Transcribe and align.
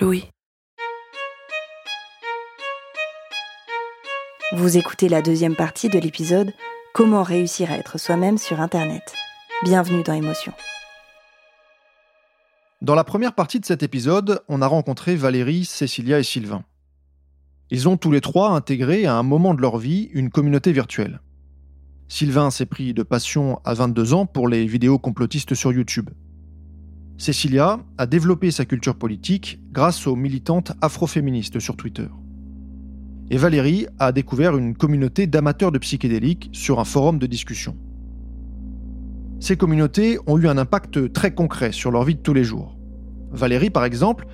Louis. 0.00 0.24
Vous 4.56 4.76
écoutez 4.76 5.08
la 5.08 5.22
deuxième 5.22 5.54
partie 5.54 5.88
de 5.88 6.00
l'épisode 6.00 6.52
Comment 6.94 7.22
réussir 7.22 7.70
à 7.70 7.78
être 7.78 7.96
soi-même 7.96 8.36
sur 8.36 8.60
Internet. 8.60 9.14
Bienvenue 9.62 10.02
dans 10.02 10.14
Émotion. 10.14 10.52
Dans 12.82 12.96
la 12.96 13.04
première 13.04 13.36
partie 13.36 13.60
de 13.60 13.64
cet 13.64 13.84
épisode, 13.84 14.42
on 14.48 14.62
a 14.62 14.66
rencontré 14.66 15.14
Valérie, 15.14 15.64
Cécilia 15.64 16.18
et 16.18 16.24
Sylvain. 16.24 16.64
Ils 17.70 17.88
ont 17.88 17.96
tous 17.96 18.10
les 18.10 18.20
trois 18.20 18.50
intégré 18.50 19.06
à 19.06 19.14
un 19.14 19.22
moment 19.22 19.54
de 19.54 19.60
leur 19.60 19.78
vie 19.78 20.10
une 20.12 20.30
communauté 20.30 20.72
virtuelle. 20.72 21.20
Sylvain 22.08 22.50
s'est 22.50 22.66
pris 22.66 22.94
de 22.94 23.04
passion 23.04 23.60
à 23.64 23.74
22 23.74 24.12
ans 24.12 24.26
pour 24.26 24.48
les 24.48 24.66
vidéos 24.66 24.98
complotistes 24.98 25.54
sur 25.54 25.72
YouTube. 25.72 26.10
Cécilia 27.16 27.78
a 27.96 28.06
développé 28.06 28.50
sa 28.50 28.64
culture 28.64 28.96
politique 28.96 29.60
grâce 29.72 30.06
aux 30.06 30.16
militantes 30.16 30.72
afroféministes 30.80 31.60
sur 31.60 31.76
Twitter. 31.76 32.08
Et 33.30 33.36
Valérie 33.36 33.86
a 33.98 34.12
découvert 34.12 34.56
une 34.56 34.74
communauté 34.74 35.26
d'amateurs 35.26 35.72
de 35.72 35.78
psychédéliques 35.78 36.50
sur 36.52 36.80
un 36.80 36.84
forum 36.84 37.18
de 37.18 37.26
discussion. 37.26 37.76
Ces 39.38 39.56
communautés 39.56 40.18
ont 40.26 40.38
eu 40.38 40.48
un 40.48 40.58
impact 40.58 41.12
très 41.12 41.32
concret 41.32 41.72
sur 41.72 41.90
leur 41.90 42.04
vie 42.04 42.16
de 42.16 42.20
tous 42.20 42.34
les 42.34 42.44
jours. 42.44 42.76
Valérie, 43.30 43.70
par 43.70 43.84
exemple, 43.84 44.26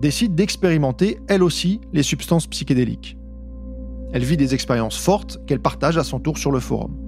décide 0.00 0.34
d'expérimenter 0.34 1.20
elle 1.28 1.42
aussi 1.42 1.80
les 1.92 2.02
substances 2.02 2.46
psychédéliques. 2.48 3.16
Elle 4.12 4.24
vit 4.24 4.36
des 4.36 4.54
expériences 4.54 4.98
fortes 4.98 5.40
qu'elle 5.46 5.60
partage 5.60 5.98
à 5.98 6.04
son 6.04 6.18
tour 6.18 6.38
sur 6.38 6.50
le 6.50 6.60
forum. 6.60 7.03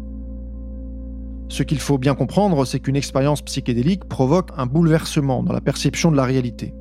Ce 1.48 1.62
qu'il 1.62 1.78
faut 1.78 1.98
bien 1.98 2.14
comprendre, 2.14 2.64
c'est 2.64 2.80
qu'une 2.80 2.96
expérience 2.96 3.42
psychédélique 3.42 4.04
provoque 4.04 4.50
un 4.56 4.66
bouleversement 4.66 5.42
dans 5.42 5.52
la 5.52 5.60
perception 5.60 6.10
de 6.10 6.16
la 6.16 6.24
réalité. 6.24 6.74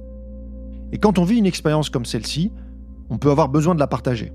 Et 0.92 0.98
quand 0.98 1.20
on 1.20 1.24
vit 1.24 1.38
une 1.38 1.46
expérience 1.46 1.90
comme 1.90 2.06
celle-ci, 2.06 2.52
on 3.10 3.18
peut 3.18 3.30
avoir 3.30 3.50
besoin 3.50 3.76
de 3.76 3.80
la 3.80 3.88
partager. 3.88 4.32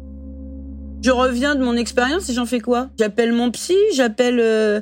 Je 1.02 1.10
reviens 1.10 1.54
de 1.54 1.64
mon 1.64 1.76
expérience 1.76 2.28
et 2.28 2.34
j'en 2.34 2.44
fais 2.46 2.60
quoi? 2.60 2.90
J'appelle 2.98 3.32
mon 3.32 3.50
psy, 3.50 3.76
j'appelle, 3.94 4.38
euh, 4.38 4.80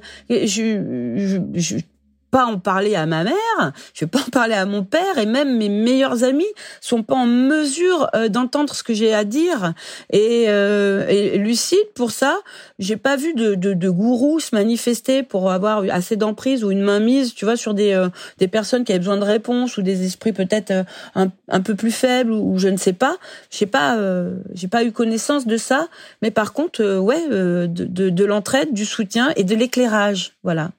pas 2.30 2.46
en 2.46 2.58
parler 2.58 2.94
à 2.94 3.06
ma 3.06 3.24
mère, 3.24 3.72
je 3.94 4.04
vais 4.04 4.10
pas 4.10 4.20
en 4.20 4.30
parler 4.30 4.54
à 4.54 4.66
mon 4.66 4.84
père 4.84 5.18
et 5.18 5.26
même 5.26 5.56
mes 5.56 5.68
meilleurs 5.68 6.24
amis 6.24 6.46
sont 6.80 7.02
pas 7.02 7.14
en 7.14 7.26
mesure 7.26 8.08
euh, 8.14 8.28
d'entendre 8.28 8.74
ce 8.74 8.82
que 8.82 8.94
j'ai 8.94 9.14
à 9.14 9.24
dire. 9.24 9.72
Et, 10.10 10.46
euh, 10.48 11.06
et, 11.08 11.38
lucide 11.38 11.78
pour 11.94 12.10
ça, 12.10 12.38
j'ai 12.78 12.96
pas 12.96 13.16
vu 13.16 13.34
de, 13.34 13.54
de, 13.54 13.72
de 13.72 13.90
gourou 13.90 14.40
se 14.40 14.54
manifester 14.54 15.22
pour 15.22 15.50
avoir 15.50 15.84
assez 15.90 16.16
d'emprise 16.16 16.64
ou 16.64 16.70
une 16.70 16.82
mainmise, 16.82 17.34
tu 17.34 17.44
vois, 17.44 17.56
sur 17.56 17.74
des 17.74 17.92
euh, 17.92 18.08
des 18.38 18.48
personnes 18.48 18.84
qui 18.84 18.92
avaient 18.92 18.98
besoin 18.98 19.16
de 19.16 19.24
réponses 19.24 19.76
ou 19.78 19.82
des 19.82 20.04
esprits 20.04 20.32
peut-être 20.32 20.70
euh, 20.70 20.84
un, 21.14 21.28
un 21.48 21.60
peu 21.60 21.74
plus 21.74 21.90
faibles 21.90 22.32
ou, 22.32 22.58
je 22.58 22.68
ne 22.68 22.76
sais 22.76 22.92
pas, 22.92 23.16
j'ai 23.50 23.66
pas 23.66 23.96
euh, 23.96 24.36
j'ai 24.54 24.68
pas 24.68 24.84
eu 24.84 24.92
connaissance 24.92 25.46
de 25.46 25.56
ça, 25.56 25.88
mais 26.22 26.30
par 26.30 26.52
contre 26.52 26.98
ouais 26.98 27.28
de, 27.28 27.66
de, 27.68 28.10
de 28.10 28.24
l'entraide, 28.24 28.72
du 28.72 28.84
soutien 28.84 29.32
et 29.36 29.44
de 29.44 29.54
l'éclairage, 29.54 30.32
voilà. 30.42 30.70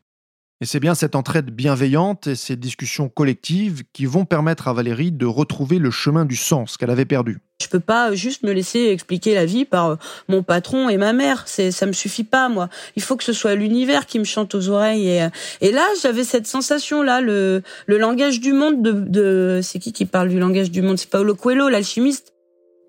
Et 0.62 0.66
c'est 0.66 0.82
bien 0.82 0.94
cette 0.94 1.16
entraide 1.16 1.52
bienveillante 1.52 2.28
et 2.28 2.36
ces 2.36 2.58
discussions 2.58 3.08
collectives 3.08 3.84
qui 3.94 4.06
vont 4.06 4.26
permettre 4.26 4.68
à 4.68 4.74
Valérie 4.74 5.14
de 5.14 5.26
retrouver 5.26 5.80
le 5.80 5.90
chemin 5.90 6.26
du 6.26 6.36
sens 6.36 6.76
qu'elle 6.76 6.90
avait 6.90 7.06
perdu. 7.06 7.40
Je 7.62 7.70
peux 7.70 7.80
pas 7.80 8.14
juste 8.14 8.44
me 8.44 8.52
laisser 8.52 8.88
expliquer 8.88 9.36
la 9.36 9.46
vie 9.46 9.64
par 9.64 9.92
euh, 9.92 9.96
mon 10.28 10.44
patron 10.44 10.90
et 10.90 10.98
ma 10.98 11.14
mère. 11.14 11.44
C'est, 11.46 11.72
ça 11.72 11.86
me 11.86 11.94
suffit 11.94 12.26
pas, 12.26 12.50
moi. 12.50 12.68
Il 12.98 13.02
faut 13.02 13.16
que 13.16 13.24
ce 13.24 13.32
soit 13.32 13.56
l'univers 13.56 14.06
qui 14.06 14.20
me 14.20 14.26
chante 14.26 14.54
aux 14.54 14.68
oreilles. 14.68 15.08
Et, 15.08 15.24
euh, 15.24 15.30
et 15.62 15.72
là, 15.72 15.86
j'avais 16.02 16.26
cette 16.26 16.46
sensation-là, 16.46 17.22
le, 17.22 17.64
le 17.86 17.98
langage 17.98 18.42
du 18.42 18.52
monde 18.52 18.82
de, 18.82 18.92
de, 18.92 19.62
c'est 19.64 19.80
qui 19.80 19.94
qui 19.94 20.06
parle 20.06 20.28
du 20.28 20.40
langage 20.40 20.72
du 20.72 20.82
monde? 20.82 20.98
C'est 20.98 21.10
Paulo 21.10 21.36
Coelho, 21.36 21.70
l'alchimiste. 21.70 22.34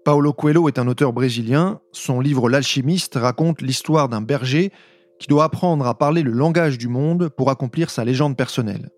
Paulo 0.05 0.33
Coelho 0.33 0.67
est 0.67 0.81
un 0.81 0.89
auteur 0.89 1.13
brésilien. 1.13 1.81
Son 1.93 2.19
livre 2.19 2.49
L'alchimiste 2.49 3.15
raconte 3.15 3.63
l'histoire 3.63 4.09
d'un 4.09 4.23
berger 4.23 4.73
qui 5.21 5.29
doit 5.29 5.45
apprendre 5.45 5.87
à 5.87 5.97
parler 5.97 6.23
le 6.23 6.33
langage 6.33 6.79
du 6.79 6.89
monde 6.89 7.29
pour 7.29 7.51
accomplir 7.51 7.91
sa 7.91 8.05
légende 8.05 8.37
personnelle. 8.37 8.91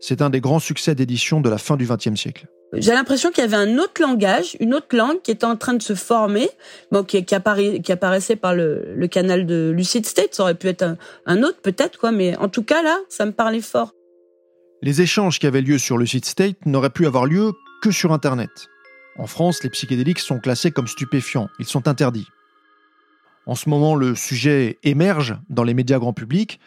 C'est 0.00 0.22
un 0.22 0.30
des 0.30 0.40
grands 0.40 0.60
succès 0.60 0.94
d'édition 0.94 1.40
de 1.40 1.50
la 1.50 1.58
fin 1.58 1.76
du 1.76 1.86
XXe 1.86 2.14
siècle. 2.14 2.46
J'ai 2.76 2.92
l'impression 2.92 3.30
qu'il 3.30 3.42
y 3.42 3.46
avait 3.46 3.56
un 3.56 3.78
autre 3.78 4.00
langage, 4.00 4.56
une 4.58 4.74
autre 4.74 4.96
langue 4.96 5.20
qui 5.22 5.30
était 5.30 5.44
en 5.44 5.56
train 5.56 5.74
de 5.74 5.82
se 5.82 5.94
former, 5.94 6.48
bon, 6.90 7.04
qui, 7.04 7.24
qui, 7.24 7.36
qui 7.82 7.92
apparaissait 7.92 8.36
par 8.36 8.54
le, 8.54 8.94
le, 8.96 9.06
canal 9.06 9.46
de 9.46 9.72
Lucid 9.74 10.04
State. 10.06 10.34
Ça 10.34 10.42
aurait 10.42 10.56
pu 10.56 10.68
être 10.68 10.82
un, 10.82 10.96
un 11.26 11.42
autre 11.42 11.60
peut-être, 11.62 11.98
quoi, 11.98 12.10
mais 12.10 12.36
en 12.36 12.48
tout 12.48 12.64
cas 12.64 12.82
là, 12.82 12.98
ça 13.08 13.26
me 13.26 13.32
parlait 13.32 13.60
fort. 13.60 13.92
Les 14.82 15.00
échanges 15.00 15.38
qui 15.38 15.46
avaient 15.46 15.62
lieu 15.62 15.78
sur 15.78 15.98
Lucid 15.98 16.24
State 16.24 16.66
n'auraient 16.66 16.90
pu 16.90 17.06
avoir 17.06 17.26
lieu 17.26 17.52
que 17.82 17.90
sur 17.90 18.12
Internet. 18.12 18.50
En 19.16 19.26
France, 19.26 19.62
les 19.62 19.70
psychédéliques 19.70 20.18
sont 20.18 20.40
classés 20.40 20.72
comme 20.72 20.88
stupéfiants, 20.88 21.48
ils 21.60 21.66
sont 21.66 21.86
interdits. 21.86 22.26
En 23.46 23.54
ce 23.54 23.68
moment, 23.68 23.94
le 23.94 24.14
sujet 24.14 24.78
émerge 24.82 25.36
dans 25.50 25.64
les 25.64 25.74
médias 25.74 25.98
grand 25.98 26.14
public, 26.14 26.60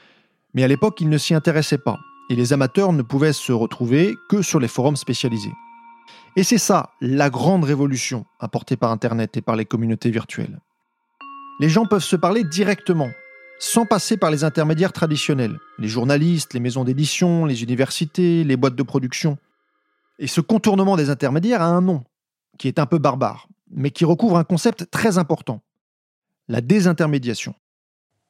mais 0.53 0.63
à 0.63 0.67
l'époque, 0.67 1.01
il 1.01 1.09
ne 1.09 1.17
s'y 1.17 1.33
intéressait 1.33 1.79
pas, 1.79 1.97
et 2.29 2.35
les 2.35 2.53
amateurs 2.53 2.93
ne 2.93 3.01
pouvaient 3.01 3.33
se 3.33 3.51
retrouver 3.51 4.15
que 4.29 4.43
sur 4.43 4.59
les 4.59 4.67
forums 4.67 4.95
spécialisés. 4.95 5.53
Et 6.35 6.43
c'est 6.43 6.59
ça, 6.59 6.91
la 7.01 7.31
grande 7.31 7.63
révolution 7.63 8.25
apportée 8.39 8.77
par 8.77 8.91
Internet 8.91 9.37
et 9.37 9.41
par 9.41 9.55
les 9.55 9.65
communautés 9.65 10.11
virtuelles. 10.11 10.59
Les 11.59 11.69
gens 11.69 11.87
peuvent 11.87 12.03
se 12.03 12.15
parler 12.15 12.43
directement, 12.43 13.09
sans 13.57 13.87
passer 13.87 14.17
par 14.17 14.29
les 14.29 14.43
intermédiaires 14.43 14.93
traditionnels, 14.93 15.57
les 15.79 15.87
journalistes, 15.87 16.53
les 16.53 16.59
maisons 16.59 16.83
d'édition, 16.83 17.45
les 17.45 17.63
universités, 17.63 18.43
les 18.43 18.55
boîtes 18.55 18.75
de 18.75 18.83
production. 18.83 19.39
Et 20.19 20.27
ce 20.27 20.41
contournement 20.41 20.95
des 20.95 21.09
intermédiaires 21.09 21.63
a 21.63 21.67
un 21.69 21.81
nom, 21.81 22.03
qui 22.59 22.67
est 22.67 22.77
un 22.77 22.85
peu 22.85 22.99
barbare, 22.99 23.47
mais 23.71 23.89
qui 23.89 24.05
recouvre 24.05 24.37
un 24.37 24.43
concept 24.43 24.91
très 24.91 25.17
important 25.17 25.63
la 26.47 26.61
désintermédiation. 26.61 27.53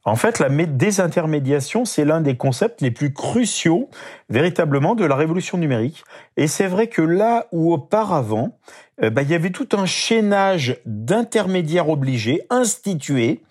En 0.08 0.16
fait, 0.16 0.40
la 0.40 0.48
désintermédiation, 0.48 1.84
c'est 1.84 2.06
l'un 2.06 2.22
des 2.22 2.38
concepts 2.38 2.80
les 2.80 2.92
plus 2.92 3.12
cruciaux 3.12 3.90
véritablement 4.30 4.96
de 4.96 5.04
la 5.04 5.18
révolution 5.18 5.58
numérique. 5.58 6.06
Et 6.38 6.48
c'est 6.48 6.68
vrai 6.68 6.88
que 6.88 7.02
là 7.02 7.48
où 7.52 7.74
auparavant, 7.74 8.58
euh, 9.04 9.10
bah, 9.10 9.22
il 9.22 9.30
y 9.30 9.36
avait 9.36 9.50
tout 9.50 9.68
un 9.74 9.86
chaînage 9.86 10.78
d'intermédiaires 10.86 11.90
obligés, 11.90 12.42
institués, 12.50 13.42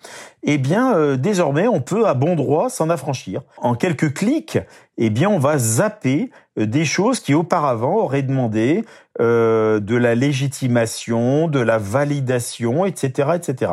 eh 0.41 0.57
bien, 0.57 0.95
euh, 0.95 1.15
désormais, 1.15 1.67
on 1.67 1.79
peut 1.79 2.07
à 2.07 2.15
bon 2.15 2.35
droit 2.35 2.71
s'en 2.71 2.89
affranchir. 2.89 3.43
En 3.57 3.75
quelques 3.75 4.15
clics, 4.15 4.57
eh 4.97 5.11
bien, 5.11 5.29
on 5.29 5.37
va 5.37 5.59
zapper 5.59 6.31
euh, 6.57 6.65
des 6.65 6.85
choses 6.85 7.19
qui 7.19 7.35
auparavant 7.35 7.97
auraient 7.97 8.23
demandé 8.23 8.83
de 9.19 9.95
la 9.95 10.13
légitimation, 10.13 11.47
de 11.47 11.59
la 11.59 11.79
validation, 11.79 12.85
etc., 12.85 13.29
etc. 13.35 13.71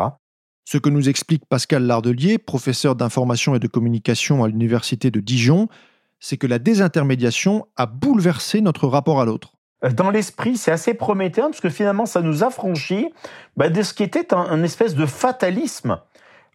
Ce 0.64 0.78
que 0.78 0.88
nous 0.88 1.08
explique 1.08 1.44
Pascal 1.46 1.84
Lardelier, 1.84 2.38
professeur 2.38 2.96
d'information 2.96 3.54
et 3.54 3.58
de 3.58 3.66
communication 3.66 4.42
à 4.44 4.48
l'Université 4.48 5.10
de 5.10 5.20
Dijon, 5.20 5.68
c'est 6.20 6.38
que 6.38 6.46
la 6.46 6.58
désintermédiation 6.58 7.66
a 7.76 7.84
bouleversé 7.84 8.62
notre 8.62 8.88
rapport 8.88 9.20
à 9.20 9.26
l'autre. 9.26 9.52
Euh, 9.84 9.90
dans 9.90 10.10
l'esprit, 10.10 10.56
c'est 10.56 10.72
assez 10.72 10.94
prometteur 10.94 11.48
parce 11.48 11.60
que 11.60 11.68
finalement, 11.68 12.06
ça 12.06 12.22
nous 12.22 12.42
affranchit 12.42 13.08
bah, 13.58 13.68
de 13.68 13.82
ce 13.82 13.92
qui 13.92 14.02
était 14.02 14.32
un, 14.32 14.62
espèce 14.62 14.94
de 14.94 15.04
fatalisme. 15.04 15.98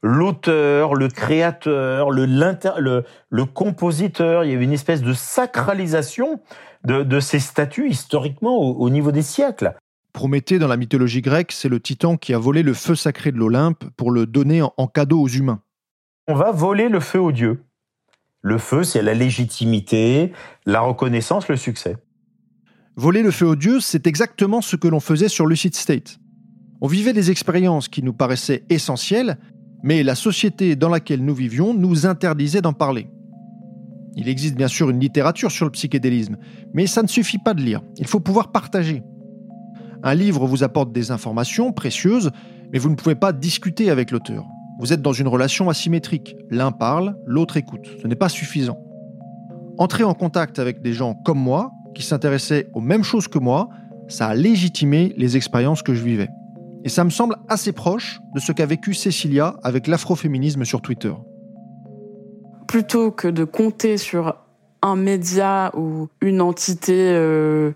l'auteur, 0.02 0.96
le 0.96 1.08
créateur, 1.08 2.10
le, 2.10 3.46
compositeur. 3.46 4.44
Il 4.44 4.52
y 4.52 4.56
avait 4.56 4.64
une 4.64 4.74
espèce 4.74 5.04
de 5.04 5.14
sacralisation 5.14 6.40
de, 6.84 7.20
ces 7.20 7.40
statuts 7.40 7.90
historiquement 7.90 8.58
au, 8.58 8.90
niveau 8.90 9.12
des 9.12 9.22
siècles. 9.22 9.76
Prométhée, 10.14 10.60
dans 10.60 10.68
la 10.68 10.78
mythologie 10.78 11.22
grecque, 11.22 11.52
c'est 11.52 11.70
le 11.70 11.80
titan 11.80 12.18
qui 12.18 12.34
a 12.34 12.40
volé 12.40 12.64
le 12.64 12.74
feu 12.74 12.96
sacré 12.96 13.32
de 13.32 13.38
l'Olympe 13.38 13.86
pour 13.96 14.12
le 14.12 14.26
donner 14.26 14.62
en, 14.62 14.74
en 14.78 14.88
cadeau 14.88 15.22
aux 15.22 15.28
humains. 15.28 15.62
On 16.28 16.36
va 16.36 16.52
voler 16.52 16.90
le 16.90 17.00
feu 17.00 17.20
aux 17.20 17.32
dieux. 17.32 17.64
Le 18.42 18.58
feu, 18.58 18.84
c'est 18.84 19.02
la 19.02 19.14
légitimité, 19.14 20.32
la 20.66 20.80
reconnaissance, 20.80 21.48
le 21.48 21.58
succès. 21.58 21.98
Voler 22.96 23.22
le 23.22 23.32
feu 23.32 23.46
aux 23.46 23.56
dieux, 23.56 23.80
c'est 23.80 24.08
exactement 24.08 24.62
ce 24.62 24.76
que 24.76 24.88
l'on 24.88 25.00
faisait 25.00 25.30
sur 25.30 25.46
Lucid 25.46 25.76
State. 25.76 26.20
On 26.82 26.88
vivait 26.88 27.14
des 27.14 27.32
expériences 27.32 27.88
qui 27.88 28.04
nous 28.04 28.14
paraissaient 28.14 28.64
essentielles, 28.70 29.38
mais 29.84 30.04
la 30.04 30.16
société 30.16 30.76
dans 30.76 30.90
laquelle 30.90 31.24
nous 31.24 31.36
vivions 31.36 31.74
nous 31.74 32.06
interdisait 32.06 32.62
d'en 32.62 32.74
parler. 32.74 33.10
Il 34.16 34.28
existe 34.28 34.56
bien 34.56 34.68
sûr 34.68 34.90
une 34.90 35.00
littérature 35.00 35.52
sur 35.52 35.66
le 35.66 35.72
psychédélisme, 35.72 36.38
mais 36.74 36.88
ça 36.88 37.02
ne 37.02 37.08
suffit 37.08 37.38
pas 37.38 37.54
de 37.54 37.62
lire, 37.62 37.82
il 37.98 38.08
faut 38.08 38.20
pouvoir 38.20 38.52
partager. 38.52 39.04
Un 40.04 40.16
livre 40.16 40.46
vous 40.46 40.64
apporte 40.64 40.92
des 40.92 41.12
informations 41.12 41.72
précieuses, 41.74 42.32
mais 42.72 42.80
vous 42.80 42.90
ne 42.90 42.96
pouvez 42.96 43.16
pas 43.16 43.34
discuter 43.34 43.90
avec 43.90 44.12
l'auteur. 44.12 44.46
Vous 44.80 44.94
êtes 44.94 45.02
dans 45.02 45.12
une 45.12 45.28
relation 45.28 45.70
asymétrique. 45.70 46.38
L'un 46.50 46.72
parle, 46.72 47.18
l'autre 47.26 47.58
écoute. 47.58 47.86
Ce 48.02 48.08
n'est 48.08 48.16
pas 48.16 48.30
suffisant. 48.30 48.80
Entrer 49.78 50.06
en 50.06 50.14
contact 50.14 50.58
avec 50.58 50.82
des 50.82 50.94
gens 50.94 51.16
comme 51.26 51.40
moi, 51.40 51.72
qui 51.94 52.04
s'intéressaient 52.04 52.70
aux 52.74 52.80
mêmes 52.80 53.04
choses 53.04 53.28
que 53.28 53.40
moi, 53.40 53.68
ça 54.08 54.28
a 54.28 54.36
légitimé 54.36 55.14
les 55.18 55.36
expériences 55.36 55.84
que 55.84 55.94
je 55.94 56.04
vivais. 56.04 56.30
Et 56.86 56.90
ça 56.90 57.04
me 57.04 57.10
semble 57.10 57.36
assez 57.50 57.74
proche 57.74 58.22
de 58.34 58.40
ce 58.40 58.54
qu'a 58.54 58.66
vécu 58.66 58.94
Cécilia 58.94 59.56
avec 59.64 59.88
l'afroféminisme 59.88 60.64
sur 60.64 60.82
Twitter. 60.82 61.14
Plutôt 62.68 63.12
que 63.12 63.28
de 63.28 63.44
compter 63.44 63.98
sur 63.98 64.36
un 64.82 64.96
média 64.96 65.72
ou 65.76 66.08
une 66.22 66.42
entité 66.42 67.12
euh, 67.14 67.72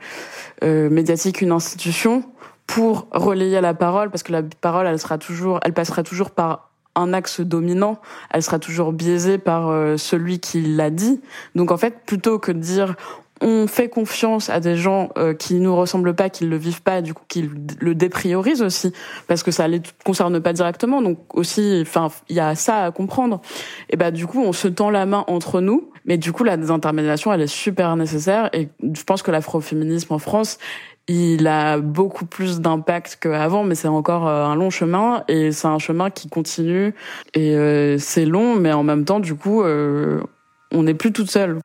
euh, 0.64 0.90
médiatique, 0.90 1.42
une 1.42 1.52
institution, 1.52 2.24
pour 2.68 3.08
relayer 3.12 3.60
la 3.62 3.74
parole, 3.74 4.10
parce 4.10 4.24
que 4.24 4.32
la 4.32 4.42
parole, 4.42 4.88
elle 4.88 5.00
sera 5.00 5.18
toujours, 5.18 5.60
elle 5.64 5.74
passera 5.74 6.04
toujours 6.04 6.32
par 6.32 6.70
un 6.96 7.14
axe 7.14 7.42
dominant, 7.42 8.00
elle 8.32 8.44
sera 8.44 8.60
toujours 8.60 8.94
biaisée 8.94 9.38
par 9.38 9.70
euh, 9.70 9.98
celui 9.98 10.40
qui 10.40 10.62
l'a 10.62 10.90
dit. 10.90 11.22
Donc 11.56 11.72
en 11.72 11.78
fait, 11.78 12.06
plutôt 12.06 12.40
que 12.40 12.52
de 12.52 12.60
dire 12.60 12.96
on 13.42 13.68
fait 13.68 13.90
confiance 13.90 14.50
à 14.50 14.60
des 14.62 14.78
gens 14.78 15.10
euh, 15.18 15.34
qui 15.34 15.56
nous 15.56 15.76
ressemblent 15.76 16.14
pas, 16.14 16.30
qui 16.30 16.46
le 16.46 16.56
vivent 16.56 16.82
pas, 16.82 17.02
du 17.02 17.14
coup 17.14 17.24
qui 17.28 17.50
le 17.80 17.94
dépriorisent 17.94 18.62
aussi, 18.62 18.94
parce 19.28 19.44
que 19.44 19.52
ça 19.52 19.68
les 19.68 19.82
concerne 20.06 20.40
pas 20.40 20.54
directement. 20.54 21.02
Donc 21.02 21.36
aussi, 21.36 21.80
enfin, 21.82 22.08
il 22.30 22.38
y 22.38 22.40
a 22.40 22.56
ça 22.56 22.86
à 22.86 22.92
comprendre. 22.92 23.42
Et 23.90 23.98
bah 23.98 24.12
du 24.12 24.28
coup, 24.28 24.42
on 24.42 24.54
se 24.54 24.68
tend 24.68 24.90
la 24.90 25.06
main 25.06 25.26
entre 25.28 25.60
nous, 25.60 25.90
mais 26.06 26.18
du 26.18 26.32
coup 26.32 26.44
la 26.44 26.58
désintermédiation, 26.58 27.32
elle 27.34 27.42
est 27.42 27.48
super 27.48 27.96
nécessaire. 27.96 28.50
Et 28.54 28.70
je 28.82 29.04
pense 29.04 29.22
que 29.22 29.32
l'afroféminisme 29.32 30.14
en 30.14 30.20
France 30.20 30.58
il 31.08 31.48
a 31.48 31.80
beaucoup 31.80 32.26
plus 32.26 32.62
d'impact 32.62 33.18
qu'avant, 33.22 33.64
mais 33.64 33.76
c'est 33.76 33.88
encore 33.88 34.28
euh, 34.28 34.46
un 34.46 34.56
long 34.56 34.70
chemin 34.70 35.24
et 35.28 35.52
c'est 35.52 35.68
un 35.68 35.80
chemin 35.80 36.10
qui 36.10 36.30
continue 36.30 36.96
et 37.34 37.56
euh, 37.56 37.98
c'est 37.98 38.26
long, 38.26 38.56
mais 38.56 38.72
en 38.72 38.84
même 38.84 39.04
temps, 39.04 39.20
du 39.20 39.36
coup, 39.36 39.64
euh, 39.64 40.22
on 40.72 40.84
n'est 40.84 40.94
plus 40.94 41.12
toute 41.12 41.30
seule. 41.30 41.60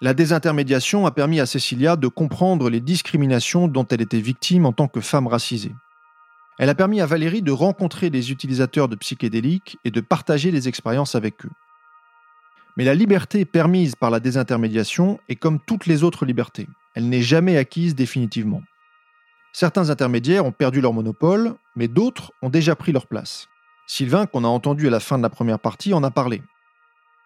La 0.00 0.14
désintermédiation 0.14 1.06
a 1.06 1.10
permis 1.10 1.40
à 1.40 1.46
Cecilia 1.46 1.96
de 1.96 2.08
comprendre 2.08 2.70
les 2.70 2.80
discriminations 2.80 3.68
dont 3.68 3.86
elle 3.90 4.02
était 4.02 4.20
victime 4.20 4.66
en 4.66 4.72
tant 4.72 4.88
que 4.88 5.00
femme 5.00 5.26
racisée. 5.26 5.72
Elle 6.58 6.70
a 6.70 6.74
permis 6.74 7.02
à 7.02 7.06
Valérie 7.06 7.42
de 7.42 7.52
rencontrer 7.52 8.08
des 8.08 8.30
utilisateurs 8.30 8.88
de 8.88 8.96
psychédéliques 8.96 9.76
et 9.84 9.90
de 9.90 10.00
partager 10.00 10.50
les 10.50 10.68
expériences 10.68 11.14
avec 11.14 11.44
eux. 11.44 11.50
Mais 12.76 12.84
la 12.84 12.94
liberté 12.94 13.44
permise 13.44 13.94
par 13.94 14.10
la 14.10 14.20
désintermédiation 14.20 15.18
est 15.28 15.36
comme 15.36 15.60
toutes 15.60 15.86
les 15.86 16.04
autres 16.04 16.26
libertés 16.26 16.66
elle 16.96 17.10
n'est 17.10 17.22
jamais 17.22 17.58
acquise 17.58 17.94
définitivement. 17.94 18.62
Certains 19.52 19.90
intermédiaires 19.90 20.46
ont 20.46 20.52
perdu 20.52 20.80
leur 20.80 20.94
monopole, 20.94 21.54
mais 21.76 21.88
d'autres 21.88 22.32
ont 22.40 22.48
déjà 22.48 22.74
pris 22.74 22.90
leur 22.90 23.06
place. 23.06 23.48
Sylvain, 23.86 24.26
qu'on 24.26 24.44
a 24.44 24.48
entendu 24.48 24.88
à 24.88 24.90
la 24.90 24.98
fin 24.98 25.18
de 25.18 25.22
la 25.22 25.28
première 25.28 25.58
partie, 25.58 25.92
en 25.92 26.02
a 26.02 26.10
parlé. 26.10 26.42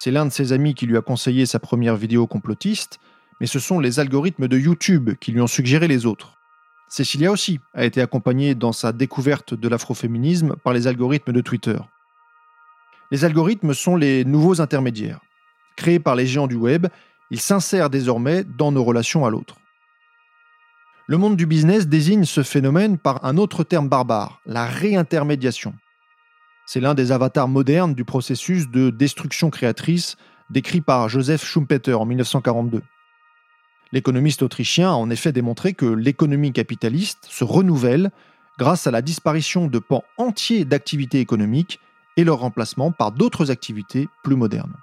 C'est 0.00 0.11
l'un 0.11 0.26
de 0.26 0.31
ses 0.31 0.52
amis 0.52 0.75
qui 0.75 0.87
lui 0.87 0.97
a 0.97 1.02
conseillé 1.02 1.47
sa 1.47 1.61
première 1.61 1.94
vidéo 1.94 2.26
complotiste, 2.26 2.99
mais 3.41 3.47
ce 3.47 3.61
sont 3.61 3.79
les 3.79 4.00
algorithmes 4.00 4.49
de 4.49 4.58
YouTube 4.58 5.11
qui 5.20 5.31
lui 5.31 5.41
ont 5.41 5.47
suggéré 5.47 5.87
les 5.87 6.05
autres. 6.05 6.37
Cécilia 6.88 7.31
aussi 7.31 7.61
a 7.73 7.85
été 7.85 8.02
accompagnée 8.02 8.56
dans 8.56 8.73
sa 8.73 8.93
découverte 8.93 9.55
de 9.55 9.69
l'afroféminisme 9.69 10.56
par 10.64 10.73
les 10.73 10.88
algorithmes 10.88 11.32
de 11.32 11.41
Twitter. 11.41 11.79
Les 13.12 13.25
algorithmes 13.25 13.73
sont 13.73 13.94
les 13.94 14.25
nouveaux 14.25 14.61
intermédiaires. 14.61 15.20
Créés 15.77 16.01
par 16.01 16.17
les 16.17 16.27
géants 16.27 16.47
du 16.47 16.57
web, 16.57 16.87
ils 17.31 17.41
s'insèrent 17.41 17.91
désormais 17.91 18.45
dans 18.45 18.73
nos 18.73 18.85
relations 18.85 19.25
à 19.25 19.31
l'autre. 19.31 19.57
Le 21.07 21.19
monde 21.19 21.37
du 21.37 21.47
business 21.47 21.89
désigne 21.89 22.25
ce 22.25 22.43
phénomène 22.43 22.97
par 22.97 23.25
un 23.25 23.37
autre 23.37 23.65
terme 23.65 23.89
barbare, 23.89 24.41
la 24.47 24.67
réintermédiation. 24.67 25.75
C'est 26.67 26.81
l'un 26.81 26.95
des 26.95 27.11
avatars 27.11 27.49
modernes 27.49 27.95
du 27.95 28.05
processus 28.05 28.69
de 28.69 28.91
destruction 28.91 29.51
créatrice 29.51 30.17
décrit 30.51 30.81
par 30.81 31.09
Joseph 31.09 31.45
Schumpeter 31.45 31.95
en 31.95 32.05
1942. 32.05 32.83
L'économiste 33.93 34.43
autrichien 34.43 34.91
a 34.91 34.95
en 34.95 35.11
effet 35.11 35.33
démontré 35.33 35.73
que 35.73 35.87
l'économie 35.87 36.53
capitaliste 36.53 37.27
se 37.29 37.43
renouvelle 37.43 38.13
grâce 38.59 38.87
à 38.87 38.93
la 38.93 39.03
disparition 39.03 39.67
de 39.67 39.79
pans 39.81 40.05
entiers 40.17 40.65
d'activités 40.65 41.19
économiques 41.19 41.81
et 42.17 42.25
leur 42.25 42.39
remplacement 42.39 42.93
par 42.93 43.11
d'autres 43.11 43.51
activités 43.51 44.09
plus 44.23 44.37
modernes. 44.37 44.77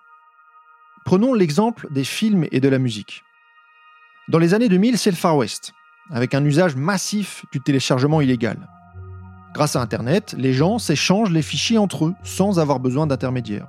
Prenons 1.08 1.34
l'exemple 1.34 1.88
des 1.90 2.04
films 2.04 2.48
et 2.52 2.60
de 2.60 2.68
la 2.68 2.80
musique. 2.80 3.24
Dans 4.28 4.40
les 4.40 4.54
années 4.54 4.68
2000, 4.68 4.98
c'est 4.98 5.10
le 5.10 5.16
Far 5.16 5.38
West 5.38 5.72
avec 6.12 6.34
un 6.34 6.44
usage 6.44 6.76
massif 6.76 7.46
du 7.54 7.62
téléchargement 7.62 8.20
illégal. 8.20 8.58
Grâce 9.54 9.78
à 9.78 9.82
Internet, 9.82 10.36
les 10.38 10.52
gens 10.52 10.80
s'échangent 10.80 11.32
les 11.32 11.42
fichiers 11.42 11.78
entre 11.78 12.08
eux 12.08 12.16
sans 12.24 12.60
avoir 12.60 12.82
besoin 12.82 13.08
d'intermédiaires. 13.08 13.68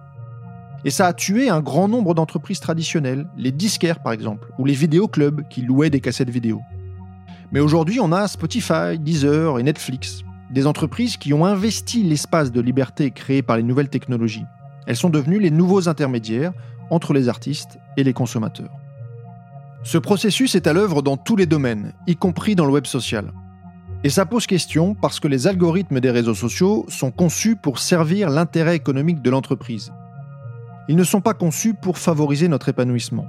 Et 0.84 0.90
ça 0.90 1.06
a 1.06 1.12
tué 1.12 1.48
un 1.48 1.60
grand 1.60 1.86
nombre 1.86 2.12
d'entreprises 2.12 2.58
traditionnelles, 2.58 3.28
les 3.36 3.52
disquaires 3.52 4.02
par 4.02 4.12
exemple, 4.12 4.48
ou 4.58 4.64
les 4.64 4.74
vidéoclubs 4.74 5.46
qui 5.48 5.62
louaient 5.62 5.90
des 5.90 6.00
cassettes 6.00 6.30
vidéo. 6.30 6.60
Mais 7.52 7.60
aujourd'hui, 7.60 8.00
on 8.00 8.10
a 8.10 8.26
Spotify, 8.26 8.98
Deezer 8.98 9.60
et 9.60 9.62
Netflix, 9.62 10.24
des 10.50 10.66
entreprises 10.66 11.16
qui 11.16 11.32
ont 11.32 11.46
investi 11.46 12.02
l'espace 12.02 12.50
de 12.50 12.60
liberté 12.60 13.12
créé 13.12 13.42
par 13.42 13.58
les 13.58 13.62
nouvelles 13.62 13.90
technologies. 13.90 14.46
Elles 14.88 14.96
sont 14.96 15.10
devenues 15.10 15.38
les 15.38 15.52
nouveaux 15.52 15.88
intermédiaires 15.88 16.52
entre 16.90 17.12
les 17.12 17.28
artistes 17.28 17.78
et 17.96 18.04
les 18.04 18.12
consommateurs. 18.12 18.70
Ce 19.84 19.98
processus 19.98 20.54
est 20.54 20.66
à 20.66 20.72
l'œuvre 20.72 21.02
dans 21.02 21.16
tous 21.16 21.36
les 21.36 21.46
domaines, 21.46 21.92
y 22.06 22.16
compris 22.16 22.54
dans 22.54 22.66
le 22.66 22.72
web 22.72 22.86
social. 22.86 23.32
Et 24.04 24.10
ça 24.10 24.26
pose 24.26 24.46
question 24.46 24.94
parce 24.94 25.18
que 25.18 25.28
les 25.28 25.46
algorithmes 25.46 26.00
des 26.00 26.10
réseaux 26.10 26.34
sociaux 26.34 26.84
sont 26.88 27.10
conçus 27.10 27.56
pour 27.56 27.78
servir 27.78 28.30
l'intérêt 28.30 28.76
économique 28.76 29.22
de 29.22 29.30
l'entreprise. 29.30 29.92
Ils 30.88 30.96
ne 30.96 31.04
sont 31.04 31.20
pas 31.20 31.34
conçus 31.34 31.74
pour 31.74 31.98
favoriser 31.98 32.48
notre 32.48 32.68
épanouissement. 32.68 33.26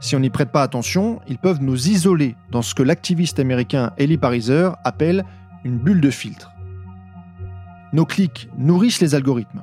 Si 0.00 0.16
on 0.16 0.20
n'y 0.20 0.30
prête 0.30 0.50
pas 0.50 0.62
attention, 0.62 1.20
ils 1.28 1.38
peuvent 1.38 1.62
nous 1.62 1.88
isoler 1.88 2.36
dans 2.50 2.62
ce 2.62 2.74
que 2.74 2.82
l'activiste 2.82 3.38
américain 3.38 3.92
Eli 3.98 4.16
Pariser 4.16 4.70
appelle 4.84 5.24
une 5.64 5.78
bulle 5.78 6.00
de 6.00 6.10
filtre. 6.10 6.52
Nos 7.92 8.06
clics 8.06 8.48
nourrissent 8.56 9.00
les 9.00 9.14
algorithmes. 9.14 9.62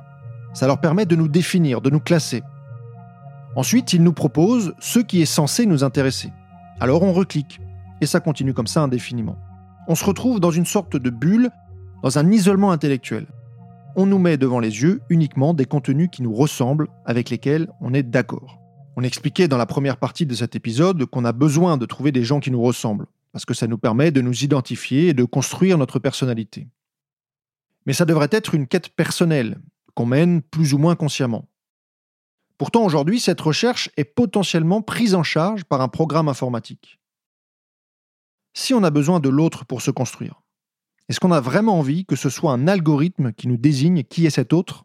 Ça 0.52 0.66
leur 0.66 0.80
permet 0.80 1.06
de 1.06 1.16
nous 1.16 1.28
définir, 1.28 1.80
de 1.80 1.90
nous 1.90 2.00
classer, 2.00 2.42
Ensuite, 3.56 3.92
il 3.92 4.02
nous 4.02 4.12
propose 4.12 4.74
ce 4.78 4.98
qui 4.98 5.22
est 5.22 5.26
censé 5.26 5.66
nous 5.66 5.84
intéresser. 5.84 6.32
Alors 6.80 7.02
on 7.02 7.12
reclique, 7.12 7.60
et 8.00 8.06
ça 8.06 8.20
continue 8.20 8.54
comme 8.54 8.66
ça 8.66 8.82
indéfiniment. 8.82 9.36
On 9.88 9.94
se 9.94 10.04
retrouve 10.04 10.38
dans 10.38 10.50
une 10.50 10.66
sorte 10.66 10.96
de 10.96 11.10
bulle, 11.10 11.50
dans 12.02 12.18
un 12.18 12.30
isolement 12.30 12.70
intellectuel. 12.70 13.26
On 13.96 14.06
nous 14.06 14.18
met 14.18 14.36
devant 14.36 14.60
les 14.60 14.82
yeux 14.82 15.00
uniquement 15.08 15.54
des 15.54 15.64
contenus 15.64 16.08
qui 16.12 16.22
nous 16.22 16.34
ressemblent, 16.34 16.88
avec 17.04 17.30
lesquels 17.30 17.68
on 17.80 17.94
est 17.94 18.02
d'accord. 18.02 18.60
On 18.96 19.02
expliquait 19.02 19.48
dans 19.48 19.56
la 19.56 19.66
première 19.66 19.96
partie 19.96 20.26
de 20.26 20.34
cet 20.34 20.54
épisode 20.54 21.06
qu'on 21.06 21.24
a 21.24 21.32
besoin 21.32 21.76
de 21.76 21.86
trouver 21.86 22.12
des 22.12 22.22
gens 22.22 22.40
qui 22.40 22.50
nous 22.50 22.62
ressemblent, 22.62 23.06
parce 23.32 23.44
que 23.44 23.54
ça 23.54 23.66
nous 23.66 23.78
permet 23.78 24.10
de 24.10 24.20
nous 24.20 24.44
identifier 24.44 25.08
et 25.08 25.14
de 25.14 25.24
construire 25.24 25.78
notre 25.78 25.98
personnalité. 25.98 26.68
Mais 27.86 27.92
ça 27.92 28.04
devrait 28.04 28.28
être 28.30 28.54
une 28.54 28.66
quête 28.66 28.90
personnelle, 28.90 29.58
qu'on 29.94 30.06
mène 30.06 30.42
plus 30.42 30.74
ou 30.74 30.78
moins 30.78 30.94
consciemment. 30.94 31.48
Pourtant, 32.58 32.84
aujourd'hui, 32.84 33.20
cette 33.20 33.40
recherche 33.40 33.88
est 33.96 34.04
potentiellement 34.04 34.82
prise 34.82 35.14
en 35.14 35.22
charge 35.22 35.64
par 35.64 35.80
un 35.80 35.88
programme 35.88 36.28
informatique. 36.28 36.98
Si 38.52 38.74
on 38.74 38.82
a 38.82 38.90
besoin 38.90 39.20
de 39.20 39.28
l'autre 39.28 39.64
pour 39.64 39.80
se 39.80 39.92
construire, 39.92 40.42
est-ce 41.08 41.20
qu'on 41.20 41.32
a 41.32 41.40
vraiment 41.40 41.78
envie 41.78 42.04
que 42.04 42.16
ce 42.16 42.28
soit 42.28 42.52
un 42.52 42.66
algorithme 42.66 43.32
qui 43.32 43.46
nous 43.46 43.56
désigne 43.56 44.02
qui 44.02 44.26
est 44.26 44.30
cet 44.30 44.52
autre? 44.52 44.84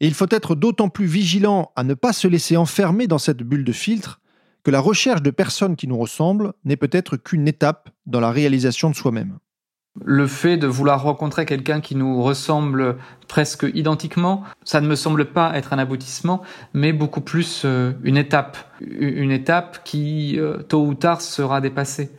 Et 0.00 0.06
il 0.06 0.14
faut 0.14 0.26
être 0.30 0.54
d'autant 0.54 0.90
plus 0.90 1.06
vigilant 1.06 1.72
à 1.76 1.82
ne 1.82 1.94
pas 1.94 2.12
se 2.12 2.28
laisser 2.28 2.56
enfermer 2.58 3.06
dans 3.06 3.18
cette 3.18 3.42
bulle 3.42 3.64
de 3.64 3.72
filtre 3.72 4.20
que 4.62 4.70
la 4.70 4.80
recherche 4.80 5.22
de 5.22 5.30
personnes 5.30 5.76
qui 5.76 5.88
nous 5.88 5.98
ressemblent 5.98 6.52
n'est 6.64 6.76
peut-être 6.76 7.16
qu'une 7.16 7.48
étape 7.48 7.88
dans 8.04 8.20
la 8.20 8.30
réalisation 8.30 8.90
de 8.90 8.94
soi-même. 8.94 9.38
Le 10.00 10.26
fait 10.26 10.56
de 10.56 10.66
vouloir 10.66 11.02
rencontrer 11.02 11.44
quelqu'un 11.44 11.82
qui 11.82 11.96
nous 11.96 12.22
ressemble 12.22 12.96
presque 13.28 13.66
identiquement, 13.74 14.42
ça 14.64 14.80
ne 14.80 14.88
me 14.88 14.94
semble 14.94 15.26
pas 15.26 15.52
être 15.54 15.74
un 15.74 15.78
aboutissement, 15.78 16.40
mais 16.72 16.94
beaucoup 16.94 17.20
plus 17.20 17.62
euh, 17.66 17.92
une 18.02 18.16
étape, 18.16 18.56
une 18.80 19.30
étape 19.30 19.84
qui, 19.84 20.40
euh, 20.40 20.62
tôt 20.62 20.86
ou 20.86 20.94
tard, 20.94 21.20
sera 21.20 21.60
dépassée. 21.60 22.10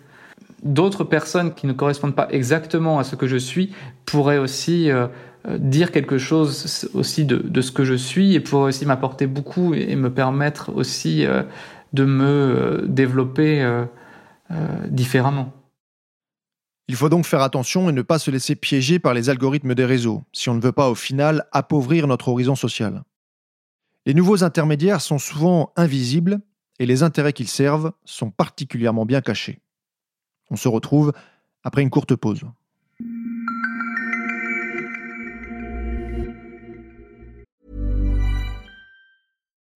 D'autres 0.62 1.04
personnes 1.04 1.56
qui 1.56 1.66
ne 1.66 1.74
correspondent 1.74 2.16
pas 2.16 2.28
exactement 2.30 3.00
à 3.00 3.04
ce 3.04 3.16
que 3.16 3.26
je 3.26 3.38
suis 3.38 3.74
pourraient 4.06 4.38
aussi 4.38 4.92
euh, 4.92 5.08
dire 5.48 5.92
quelque 5.92 6.20
chose 6.20 6.90
aussi 6.94 7.26
de, 7.26 7.62
ce 7.62 7.72
que 7.72 7.84
je 7.84 7.96
suis 7.96 8.36
et 8.36 8.40
pourraient 8.40 8.70
aussi 8.70 8.86
m'apporter 8.86 9.26
beaucoup 9.26 9.74
et, 9.74 9.96
me 9.96 10.12
permettre 10.12 10.72
aussi 10.76 11.26
de 11.92 12.06
me 12.06 12.86
développer 12.88 13.68
différemment. 14.88 15.52
Il 16.88 16.96
faut 16.96 17.10
donc 17.10 17.26
faire 17.26 17.42
attention 17.42 17.90
et 17.90 17.94
ne 17.94 18.02
pas 18.02 18.20
se 18.20 18.30
laisser 18.30 18.56
piéger 18.56 19.00
par 19.00 19.14
les 19.14 19.30
algorithmes 19.30 19.74
des 19.74 19.86
réseaux, 19.86 20.24
si 20.34 20.50
on 20.50 20.54
ne 20.54 20.62
veut 20.62 20.74
pas 20.74 20.90
au 20.90 20.96
final 20.96 21.48
appauvrir 21.52 22.08
notre 22.08 22.28
horizon 22.28 22.56
social. 22.56 23.04
Les 24.06 24.14
nouveaux 24.14 24.44
intermédiaires 24.44 25.02
sont 25.02 25.18
souvent 25.18 25.72
invisibles 25.78 26.42
et 26.80 26.86
les 26.86 27.04
intérêts 27.04 27.32
qu'ils 27.32 27.48
servent 27.48 27.94
sont 28.04 28.32
particulièrement 28.32 29.06
bien 29.06 29.22
cachés. 29.22 29.62
On 30.50 30.58
se 30.58 30.68
retrouve 30.68 31.14
après 31.64 31.82
une 31.82 31.90
courte 31.90 32.16
pause. 32.16 32.42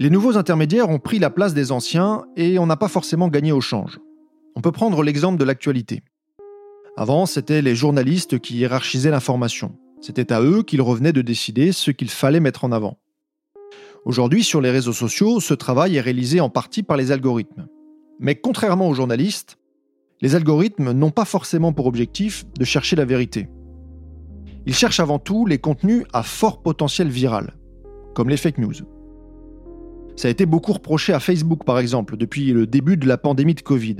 Les 0.00 0.08
nouveaux 0.08 0.38
intermédiaires 0.38 0.88
ont 0.88 0.98
pris 0.98 1.18
la 1.18 1.28
place 1.28 1.52
des 1.52 1.72
anciens 1.72 2.24
et 2.34 2.58
on 2.58 2.64
n'a 2.64 2.78
pas 2.78 2.88
forcément 2.88 3.28
gagné 3.28 3.52
au 3.52 3.60
change. 3.60 4.00
On 4.56 4.62
peut 4.62 4.72
prendre 4.72 5.02
l'exemple 5.02 5.38
de 5.38 5.44
l'actualité. 5.44 6.00
Avant, 6.96 7.26
c'était 7.26 7.60
les 7.60 7.74
journalistes 7.74 8.38
qui 8.38 8.56
hiérarchisaient 8.56 9.10
l'information. 9.10 9.76
C'était 10.00 10.32
à 10.32 10.40
eux 10.40 10.62
qu'il 10.62 10.80
revenait 10.80 11.12
de 11.12 11.20
décider 11.20 11.72
ce 11.72 11.90
qu'il 11.90 12.08
fallait 12.08 12.40
mettre 12.40 12.64
en 12.64 12.72
avant. 12.72 12.98
Aujourd'hui, 14.06 14.42
sur 14.42 14.62
les 14.62 14.70
réseaux 14.70 14.94
sociaux, 14.94 15.38
ce 15.38 15.52
travail 15.52 15.96
est 15.96 16.00
réalisé 16.00 16.40
en 16.40 16.48
partie 16.48 16.82
par 16.82 16.96
les 16.96 17.12
algorithmes. 17.12 17.66
Mais 18.20 18.36
contrairement 18.36 18.88
aux 18.88 18.94
journalistes, 18.94 19.58
les 20.22 20.34
algorithmes 20.34 20.92
n'ont 20.92 21.10
pas 21.10 21.26
forcément 21.26 21.74
pour 21.74 21.84
objectif 21.84 22.46
de 22.58 22.64
chercher 22.64 22.96
la 22.96 23.04
vérité. 23.04 23.50
Ils 24.64 24.74
cherchent 24.74 25.00
avant 25.00 25.18
tout 25.18 25.44
les 25.44 25.58
contenus 25.58 26.04
à 26.14 26.22
fort 26.22 26.62
potentiel 26.62 27.08
viral, 27.08 27.52
comme 28.14 28.30
les 28.30 28.38
fake 28.38 28.56
news. 28.56 28.76
Ça 30.20 30.28
a 30.28 30.30
été 30.30 30.44
beaucoup 30.44 30.74
reproché 30.74 31.14
à 31.14 31.18
Facebook, 31.18 31.64
par 31.64 31.78
exemple, 31.78 32.18
depuis 32.18 32.52
le 32.52 32.66
début 32.66 32.98
de 32.98 33.08
la 33.08 33.16
pandémie 33.16 33.54
de 33.54 33.62
Covid. 33.62 33.96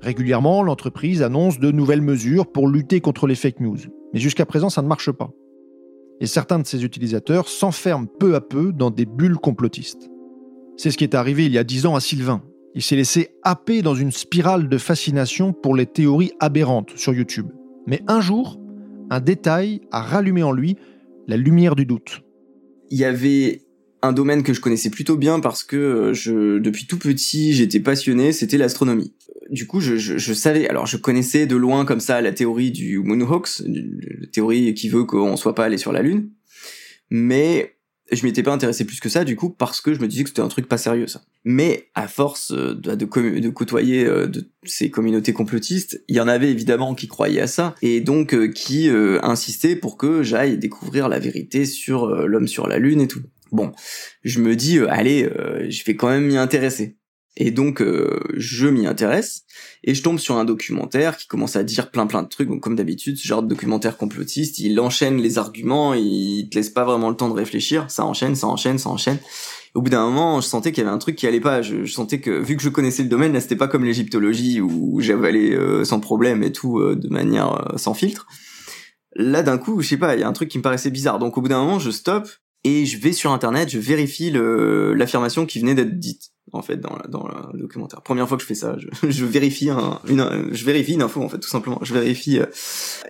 Régulièrement, 0.00 0.62
l'entreprise 0.62 1.20
annonce 1.20 1.58
de 1.60 1.70
nouvelles 1.70 2.00
mesures 2.00 2.50
pour 2.50 2.66
lutter 2.66 3.02
contre 3.02 3.26
les 3.26 3.34
fake 3.34 3.60
news. 3.60 3.76
Mais 4.14 4.20
jusqu'à 4.20 4.46
présent, 4.46 4.70
ça 4.70 4.80
ne 4.80 4.88
marche 4.88 5.12
pas. 5.12 5.30
Et 6.22 6.26
certains 6.26 6.58
de 6.58 6.66
ses 6.66 6.82
utilisateurs 6.82 7.50
s'enferment 7.50 8.06
peu 8.06 8.36
à 8.36 8.40
peu 8.40 8.72
dans 8.72 8.90
des 8.90 9.04
bulles 9.04 9.36
complotistes. 9.36 10.08
C'est 10.78 10.90
ce 10.90 10.96
qui 10.96 11.04
est 11.04 11.14
arrivé 11.14 11.44
il 11.44 11.52
y 11.52 11.58
a 11.58 11.64
dix 11.64 11.84
ans 11.84 11.94
à 11.94 12.00
Sylvain. 12.00 12.42
Il 12.74 12.80
s'est 12.80 12.96
laissé 12.96 13.28
happer 13.42 13.82
dans 13.82 13.94
une 13.94 14.12
spirale 14.12 14.70
de 14.70 14.78
fascination 14.78 15.52
pour 15.52 15.76
les 15.76 15.84
théories 15.84 16.32
aberrantes 16.40 16.92
sur 16.96 17.12
YouTube. 17.12 17.48
Mais 17.86 18.00
un 18.08 18.22
jour, 18.22 18.58
un 19.10 19.20
détail 19.20 19.82
a 19.92 20.00
rallumé 20.00 20.42
en 20.42 20.52
lui 20.52 20.78
la 21.26 21.36
lumière 21.36 21.76
du 21.76 21.84
doute. 21.84 22.22
Il 22.90 22.96
y 22.96 23.04
avait 23.04 23.67
un 24.02 24.12
domaine 24.12 24.42
que 24.42 24.52
je 24.52 24.60
connaissais 24.60 24.90
plutôt 24.90 25.16
bien 25.16 25.40
parce 25.40 25.62
que 25.62 25.76
euh, 25.76 26.14
je, 26.14 26.58
depuis 26.58 26.86
tout 26.86 26.98
petit, 26.98 27.54
j'étais 27.54 27.80
passionné, 27.80 28.32
c'était 28.32 28.58
l'astronomie. 28.58 29.14
Du 29.50 29.66
coup, 29.66 29.80
je, 29.80 30.32
savais, 30.34 30.68
alors 30.68 30.86
je 30.86 30.98
connaissais 30.98 31.46
de 31.46 31.56
loin 31.56 31.86
comme 31.86 32.00
ça 32.00 32.20
la 32.20 32.32
théorie 32.32 32.70
du 32.70 32.98
Moonhawks, 32.98 33.62
la 33.66 34.26
théorie 34.26 34.74
qui 34.74 34.90
veut 34.90 35.04
qu'on 35.04 35.36
soit 35.36 35.54
pas 35.54 35.64
allé 35.64 35.78
sur 35.78 35.90
la 35.90 36.02
Lune, 36.02 36.28
mais 37.08 37.74
je 38.12 38.26
m'étais 38.26 38.42
pas 38.42 38.52
intéressé 38.52 38.84
plus 38.84 39.00
que 39.00 39.08
ça 39.08 39.24
du 39.24 39.36
coup 39.36 39.48
parce 39.48 39.80
que 39.80 39.94
je 39.94 40.00
me 40.00 40.08
disais 40.08 40.22
que 40.22 40.28
c'était 40.28 40.42
un 40.42 40.48
truc 40.48 40.68
pas 40.68 40.76
sérieux 40.76 41.06
ça. 41.06 41.22
Mais 41.44 41.88
à 41.94 42.08
force 42.08 42.50
euh, 42.50 42.74
de, 42.74 42.94
de, 42.94 43.38
de 43.40 43.48
côtoyer 43.48 44.04
euh, 44.04 44.26
de 44.26 44.50
ces 44.64 44.90
communautés 44.90 45.32
complotistes, 45.32 46.04
il 46.08 46.16
y 46.16 46.20
en 46.20 46.28
avait 46.28 46.50
évidemment 46.50 46.94
qui 46.94 47.08
croyaient 47.08 47.40
à 47.40 47.46
ça 47.46 47.74
et 47.80 48.02
donc 48.02 48.52
qui 48.52 48.90
insistaient 49.22 49.76
pour 49.76 49.96
que 49.96 50.22
j'aille 50.22 50.58
découvrir 50.58 51.08
la 51.08 51.18
vérité 51.18 51.64
sur 51.64 52.06
l'homme 52.06 52.48
sur 52.48 52.68
la 52.68 52.78
lune 52.78 53.00
et 53.00 53.08
tout. 53.08 53.22
Bon, 53.52 53.72
je 54.22 54.40
me 54.40 54.56
dis, 54.56 54.78
euh, 54.78 54.90
allez, 54.90 55.24
euh, 55.24 55.66
je 55.70 55.84
vais 55.84 55.96
quand 55.96 56.08
même 56.08 56.26
m'y 56.26 56.36
intéresser. 56.36 56.96
Et 57.40 57.52
donc, 57.52 57.80
euh, 57.80 58.18
je 58.34 58.66
m'y 58.66 58.86
intéresse, 58.86 59.44
et 59.84 59.94
je 59.94 60.02
tombe 60.02 60.18
sur 60.18 60.36
un 60.36 60.44
documentaire 60.44 61.16
qui 61.16 61.28
commence 61.28 61.54
à 61.54 61.62
dire 61.62 61.90
plein 61.92 62.08
plein 62.08 62.24
de 62.24 62.28
trucs. 62.28 62.48
Donc, 62.48 62.60
comme 62.60 62.74
d'habitude, 62.74 63.16
ce 63.16 63.26
genre 63.26 63.44
de 63.44 63.48
documentaire 63.48 63.96
complotiste, 63.96 64.58
il 64.58 64.78
enchaîne 64.80 65.18
les 65.18 65.38
arguments, 65.38 65.94
il 65.94 66.48
te 66.50 66.56
laisse 66.56 66.70
pas 66.70 66.84
vraiment 66.84 67.10
le 67.10 67.16
temps 67.16 67.28
de 67.28 67.34
réfléchir, 67.34 67.88
ça 67.90 68.04
enchaîne, 68.04 68.34
ça 68.34 68.48
enchaîne, 68.48 68.78
ça 68.78 68.88
enchaîne. 68.88 69.18
au 69.74 69.82
bout 69.82 69.90
d'un 69.90 70.04
moment, 70.04 70.40
je 70.40 70.48
sentais 70.48 70.72
qu'il 70.72 70.82
y 70.82 70.86
avait 70.86 70.94
un 70.94 70.98
truc 70.98 71.14
qui 71.14 71.28
allait 71.28 71.40
pas. 71.40 71.62
Je, 71.62 71.84
sentais 71.86 72.20
que, 72.20 72.30
vu 72.30 72.56
que 72.56 72.62
je 72.62 72.70
connaissais 72.70 73.04
le 73.04 73.08
domaine, 73.08 73.32
là, 73.32 73.40
c'était 73.40 73.54
pas 73.54 73.68
comme 73.68 73.84
l'égyptologie 73.84 74.60
où 74.60 75.00
j'avalais 75.00 75.56
sans 75.84 76.00
problème 76.00 76.42
et 76.42 76.50
tout, 76.50 76.82
de 76.82 77.08
manière 77.08 77.72
sans 77.76 77.94
filtre. 77.94 78.26
Là, 79.14 79.42
d'un 79.42 79.58
coup, 79.58 79.80
je 79.80 79.88
sais 79.88 79.96
pas, 79.96 80.14
il 80.14 80.20
y 80.20 80.22
a 80.22 80.28
un 80.28 80.32
truc 80.32 80.48
qui 80.48 80.58
me 80.58 80.62
paraissait 80.62 80.90
bizarre. 80.90 81.18
Donc, 81.18 81.36
au 81.38 81.40
bout 81.40 81.48
d'un 81.48 81.60
moment, 81.60 81.78
je 81.78 81.90
stoppe, 81.90 82.28
et 82.64 82.86
je 82.86 82.98
vais 82.98 83.12
sur 83.12 83.32
internet, 83.32 83.68
je 83.70 83.78
vérifie 83.78 84.32
l'affirmation 84.32 85.46
qui 85.46 85.60
venait 85.60 85.74
d'être 85.74 85.98
dite 85.98 86.32
en 86.52 86.62
fait 86.62 86.78
dans, 86.78 86.96
dans 87.08 87.28
le 87.52 87.60
documentaire. 87.60 88.02
Première 88.02 88.28
fois 88.28 88.36
que 88.36 88.42
je 88.42 88.46
fais 88.46 88.54
ça, 88.54 88.76
je, 88.78 88.88
je 89.10 89.24
vérifie 89.24 89.70
un, 89.70 90.00
une, 90.08 90.48
je 90.52 90.64
vérifie 90.64 90.94
une 90.94 91.02
info 91.02 91.22
en 91.22 91.28
fait 91.28 91.38
tout 91.38 91.48
simplement. 91.48 91.78
Je 91.82 91.94
vérifie 91.94 92.38
euh, 92.38 92.46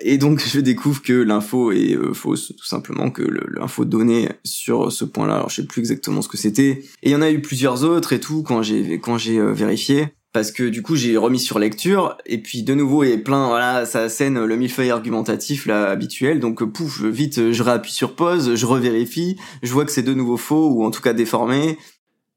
et 0.01 0.19
donc 0.19 0.45
je 0.45 0.61
découvre 0.61 1.03
que 1.03 1.13
l'info 1.13 1.73
est 1.73 1.95
euh, 1.95 2.13
fausse 2.13 2.53
tout 2.57 2.67
simplement 2.67 3.11
que 3.11 3.23
l'info 3.23 3.85
donnée 3.85 4.29
sur 4.45 4.93
ce 4.93 5.05
point-là. 5.05 5.37
Alors 5.37 5.51
je 5.51 5.57
sais 5.57 5.67
plus 5.67 5.81
exactement 5.81 6.23
ce 6.23 6.29
que 6.29 6.37
c'était. 6.37 6.83
Et 7.03 7.11
il 7.11 7.13
y 7.13 7.17
en 7.17 7.23
a 7.23 7.31
eu 7.31 7.41
plusieurs 7.41 7.85
autres 7.85 8.13
et 8.13 8.21
tout 8.21 8.43
quand 8.43 8.63
j'ai 8.63 9.01
quand 9.01 9.19
j'ai 9.19 9.39
euh, 9.39 9.53
vérifié 9.53 10.09
parce 10.39 10.53
que 10.53 10.69
du 10.69 10.83
coup 10.83 10.95
j'ai 10.95 11.17
remis 11.17 11.41
sur 11.41 11.59
lecture 11.59 12.17
et 12.25 12.41
puis 12.41 12.63
de 12.63 12.73
nouveau 12.73 13.03
a 13.03 13.19
plein 13.19 13.49
voilà 13.49 13.85
ça 13.87 14.09
scène 14.09 14.45
le 14.45 14.57
millefeuille 14.57 14.93
argumentatif 14.93 15.67
là 15.67 15.91
habituel. 15.91 16.39
Donc 16.39 16.63
pouf 16.63 17.03
vite 17.03 17.51
je 17.51 17.61
réappuie 17.61 17.91
sur 17.91 18.15
pause 18.15 18.55
je 18.55 18.65
revérifie 18.65 19.37
je 19.65 19.73
vois 19.73 19.85
que 19.85 19.91
c'est 19.91 20.05
de 20.05 20.15
nouveau 20.15 20.37
faux 20.37 20.71
ou 20.71 20.85
en 20.85 20.93
tout 20.93 21.03
cas 21.03 21.13
déformé. 21.13 21.77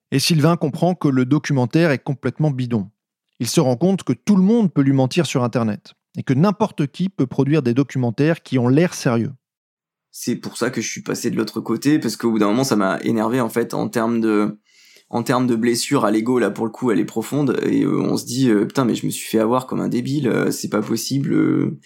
Et 0.10 0.18
Sylvain 0.18 0.58
comprend 0.58 0.96
que 0.96 1.10
le 1.10 1.26
documentaire 1.26 1.92
est 1.92 2.00
complètement 2.00 2.50
bidon. 2.50 2.90
Il 3.40 3.48
se 3.48 3.60
rend 3.60 3.76
compte 3.76 4.02
que 4.02 4.14
tout 4.14 4.36
le 4.36 4.42
monde 4.42 4.74
peut 4.74 4.82
lui 4.82 4.94
mentir 4.94 5.28
sur 5.28 5.44
internet 5.44 5.94
et 6.18 6.24
que 6.24 6.34
n'importe 6.34 6.88
qui 6.88 7.08
peut 7.08 7.28
produire 7.28 7.62
des 7.62 7.76
documentaires 7.76 8.42
qui 8.42 8.58
ont 8.58 8.68
l'air 8.68 8.96
sérieux. 8.96 9.34
C'est 10.10 10.38
pour 10.38 10.58
ça 10.58 10.72
que 10.72 10.82
je 10.82 10.90
suis 10.90 11.04
passé 11.04 11.30
de 11.30 11.38
l'autre 11.38 11.62
côté 11.62 12.00
parce 12.00 12.18
qu'au 12.18 12.32
bout 12.32 12.40
d'un 12.40 12.48
moment 12.48 12.64
ça 12.64 12.76
m'a 12.76 13.00
énervé 13.04 13.42
en 13.42 13.50
fait 13.50 13.76
en 13.76 13.90
termes 13.90 14.22
de 14.22 14.58
en 15.12 15.24
termes 15.24 15.46
de 15.46 15.56
blessure 15.56 16.06
à 16.06 16.12
l'ego 16.12 16.40
là 16.40 16.50
pour 16.50 16.66
le 16.66 16.72
coup 16.72 16.90
elle 16.90 17.00
est 17.00 17.06
profonde. 17.06 17.60
Et 17.64 17.84
euh, 17.84 18.02
on 18.02 18.18
se 18.18 18.26
dit 18.26 18.50
euh, 18.50 18.66
putain 18.66 18.86
mais 18.86 18.96
je 18.96 19.06
me 19.06 19.12
suis 19.12 19.28
fait 19.28 19.40
avoir 19.40 19.68
comme 19.68 19.82
un 19.82 19.90
débile 19.90 20.28
euh, 20.28 20.52
c'est 20.52 20.70
pas 20.70 20.82
possible 20.82 21.78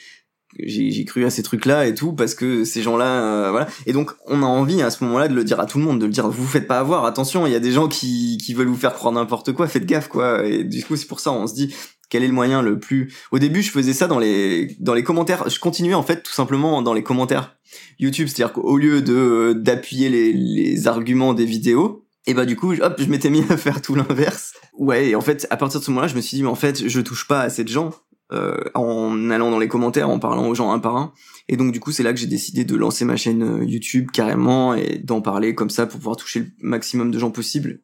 j'ai 0.58 1.04
cru 1.04 1.26
à 1.26 1.30
ces 1.30 1.44
trucs 1.44 1.66
là 1.66 1.86
et 1.86 1.94
tout 1.96 2.14
parce 2.14 2.34
que 2.34 2.64
ces 2.64 2.82
gens 2.82 2.96
là 2.96 3.52
voilà. 3.52 3.68
Et 3.88 3.94
donc 3.94 4.12
on 4.28 4.42
a 4.42 4.46
envie 4.46 4.82
à 4.82 4.90
ce 4.90 5.04
moment 5.04 5.18
là 5.18 5.28
de 5.28 5.34
le 5.34 5.44
dire 5.44 5.60
à 5.60 5.66
tout 5.66 5.80
le 5.80 5.84
monde 5.84 6.00
de 6.00 6.06
le 6.06 6.12
dire 6.12 6.30
vous 6.30 6.44
vous 6.44 6.48
faites 6.48 6.68
pas 6.68 6.80
avoir 6.80 7.04
attention 7.04 7.46
il 7.46 7.52
y 7.52 7.56
a 7.56 7.60
des 7.60 7.72
gens 7.72 7.88
qui 7.90 8.38
qui 8.38 8.54
veulent 8.54 8.68
vous 8.68 8.76
faire 8.78 8.94
croire 8.94 9.12
n'importe 9.12 9.52
quoi 9.52 9.68
faites 9.68 9.86
gaffe 9.86 10.08
quoi. 10.08 10.46
Et 10.46 10.64
du 10.64 10.84
coup 10.86 10.96
c'est 10.96 11.08
pour 11.08 11.20
ça 11.20 11.32
on 11.32 11.48
se 11.48 11.56
dit 11.56 11.76
quel 12.10 12.24
est 12.24 12.28
le 12.28 12.34
moyen 12.34 12.62
le 12.62 12.80
plus 12.80 13.12
au 13.32 13.40
début 13.40 13.64
je 13.64 13.72
faisais 13.72 13.94
ça 13.94 14.08
dans 14.08 14.20
les 14.20 14.78
dans 14.80 14.94
les 14.94 15.04
commentaires 15.04 15.50
je 15.50 15.60
continuais 15.60 15.96
en 15.96 16.04
fait 16.04 16.22
tout 16.22 16.32
simplement 16.32 16.82
dans 16.84 16.94
les 16.94 17.04
commentaires 17.04 17.58
YouTube 18.00 18.28
c'est-à-dire 18.28 18.54
qu'au 18.54 18.78
lieu 18.78 19.02
de 19.02 19.54
d'appuyer 19.54 20.10
les, 20.10 20.32
les 20.32 20.88
arguments 20.88 21.34
des 21.34 21.46
vidéos 21.46 22.05
et 22.28 22.34
bah 22.34 22.46
du 22.46 22.56
coup, 22.56 22.74
hop, 22.74 22.96
je 22.98 23.06
m'étais 23.06 23.30
mis 23.30 23.44
à 23.50 23.58
faire 23.58 23.82
tout 23.82 23.96
l'inverse. 23.96 24.54
Ouais, 24.78 25.10
et 25.10 25.16
en 25.16 25.22
fait, 25.22 25.48
à 25.50 25.58
partir 25.58 25.80
de 25.80 25.86
ce 25.86 25.92
moment-là, 25.92 26.08
je 26.08 26.16
me 26.16 26.22
suis 26.22 26.38
dit, 26.38 26.44
mais 26.44 26.50
en 26.50 26.56
fait, 26.56 26.88
je 26.88 27.02
touche 27.02 27.28
pas 27.28 27.42
assez 27.42 27.64
de 27.64 27.70
gens 27.70 27.92
euh, 28.34 28.58
en 28.74 29.30
allant 29.30 29.52
dans 29.52 29.60
les 29.60 29.68
commentaires, 29.68 30.10
en 30.10 30.18
parlant 30.18 30.48
aux 30.48 30.56
gens 30.56 30.72
un 30.72 30.80
par 30.80 30.98
un. 30.98 31.14
Et 31.48 31.58
donc 31.58 31.72
du 31.72 31.80
coup, 31.80 31.92
c'est 31.92 32.02
là 32.02 32.12
que 32.12 32.20
j'ai 32.20 32.26
décidé 32.28 32.66
de 32.66 32.76
lancer 32.76 33.06
ma 33.06 33.16
chaîne 33.18 33.44
euh, 33.44 33.64
YouTube 33.64 34.10
carrément 34.12 34.74
et 34.74 34.98
d'en 34.98 35.22
parler 35.22 35.54
comme 35.54 35.70
ça 35.70 35.86
pour 35.86 36.00
pouvoir 36.00 36.16
toucher 36.16 36.40
le 36.40 36.48
maximum 36.60 37.12
de 37.12 37.20
gens 37.20 37.30
possible. 37.30 37.82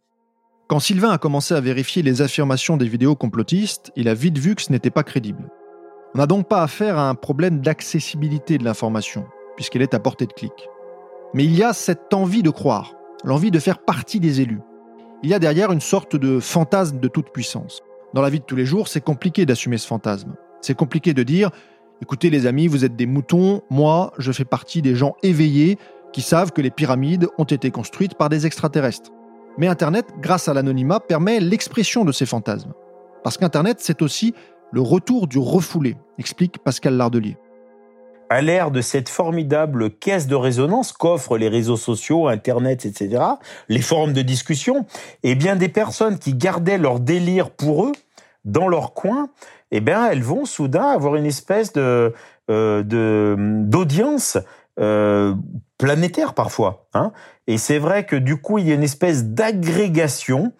Quand 0.67 0.79
Sylvain 0.79 1.11
a 1.11 1.17
commencé 1.17 1.53
à 1.53 1.61
vérifier 1.61 2.01
les 2.01 2.21
affirmations 2.21 2.77
des 2.77 2.87
vidéos 2.87 3.15
complotistes, 3.15 3.91
il 3.95 4.07
a 4.07 4.13
vite 4.15 4.39
vu 4.39 4.55
que 4.55 4.61
ce 4.61 4.71
n'était 4.71 4.89
pas 4.89 5.03
crédible. 5.03 5.49
On 6.15 6.17
n'a 6.17 6.27
donc 6.27 6.47
pas 6.47 6.63
affaire 6.63 6.97
à 6.97 7.09
un 7.09 7.15
problème 7.15 7.59
d'accessibilité 7.59 8.57
de 8.57 8.63
l'information, 8.63 9.25
puisqu'elle 9.55 9.81
est 9.81 9.93
à 9.93 9.99
portée 9.99 10.25
de 10.25 10.33
clic. 10.33 10.69
Mais 11.33 11.43
il 11.43 11.55
y 11.55 11.61
a 11.61 11.73
cette 11.73 12.13
envie 12.13 12.41
de 12.41 12.49
croire, 12.49 12.95
l'envie 13.23 13.51
de 13.51 13.59
faire 13.59 13.79
partie 13.79 14.19
des 14.19 14.41
élus. 14.41 14.61
Il 15.23 15.29
y 15.29 15.33
a 15.33 15.39
derrière 15.39 15.71
une 15.71 15.81
sorte 15.81 16.15
de 16.15 16.39
fantasme 16.39 16.99
de 16.99 17.07
toute 17.07 17.31
puissance. 17.31 17.81
Dans 18.13 18.21
la 18.21 18.29
vie 18.29 18.39
de 18.39 18.45
tous 18.45 18.55
les 18.55 18.65
jours, 18.65 18.87
c'est 18.87 19.01
compliqué 19.01 19.45
d'assumer 19.45 19.77
ce 19.77 19.87
fantasme. 19.87 20.33
C'est 20.61 20.75
compliqué 20.75 21.13
de 21.13 21.23
dire 21.23 21.51
écoutez 22.01 22.29
les 22.29 22.47
amis, 22.47 22.67
vous 22.67 22.83
êtes 22.83 22.95
des 22.95 23.05
moutons, 23.05 23.61
moi 23.69 24.11
je 24.17 24.31
fais 24.31 24.45
partie 24.45 24.81
des 24.81 24.95
gens 24.95 25.15
éveillés 25.21 25.77
qui 26.11 26.21
savent 26.21 26.51
que 26.51 26.61
les 26.61 26.71
pyramides 26.71 27.27
ont 27.37 27.45
été 27.45 27.71
construites 27.71 28.15
par 28.15 28.29
des 28.29 28.45
extraterrestres. 28.45 29.11
Mais 29.57 29.67
Internet, 29.67 30.07
grâce 30.19 30.47
à 30.47 30.53
l'anonymat, 30.53 30.99
permet 30.99 31.39
l'expression 31.39 32.03
de 32.03 32.11
ces 32.11 32.25
fantasmes. 32.25 32.73
Parce 33.23 33.37
qu'Internet, 33.37 33.77
c'est 33.79 34.01
aussi 34.01 34.33
le 34.71 34.81
retour 34.81 35.27
du 35.27 35.37
refoulé, 35.37 35.95
explique 36.17 36.59
Pascal 36.59 36.95
Lardelier. 36.95 37.37
À 38.31 38.39
l'ère 38.39 38.71
de 38.71 38.79
cette 38.79 39.09
formidable 39.09 39.89
caisse 39.91 40.25
de 40.25 40.35
résonance 40.35 40.93
qu'offrent 40.93 41.37
les 41.37 41.49
réseaux 41.49 41.75
sociaux, 41.75 42.29
Internet, 42.29 42.85
etc., 42.85 43.21
les 43.67 43.81
forums 43.81 44.13
de 44.13 44.21
discussion, 44.21 44.85
eh 45.23 45.35
bien, 45.35 45.57
des 45.57 45.67
personnes 45.67 46.17
qui 46.17 46.33
gardaient 46.33 46.77
leur 46.77 47.01
délire 47.01 47.49
pour 47.49 47.87
eux, 47.87 47.91
dans 48.45 48.69
leur 48.69 48.93
coin, 48.93 49.27
eh 49.71 49.81
bien, 49.81 50.09
elles 50.09 50.23
vont 50.23 50.45
soudain 50.45 50.85
avoir 50.85 51.17
une 51.17 51.25
espèce 51.25 51.73
de 51.73 52.13
euh, 52.49 52.83
d'audience 53.65 54.37
euh, 54.79 55.35
planétaire 55.77 56.33
parfois. 56.33 56.87
Hein 56.93 57.11
et 57.47 57.57
c'est 57.57 57.79
vrai 57.79 58.05
que 58.05 58.15
du 58.15 58.37
coup, 58.37 58.59
il 58.59 58.65
y 58.69 58.71
a 58.71 58.75
une 58.75 58.83
espèce 58.83 59.25
d'agrégation 59.25 60.53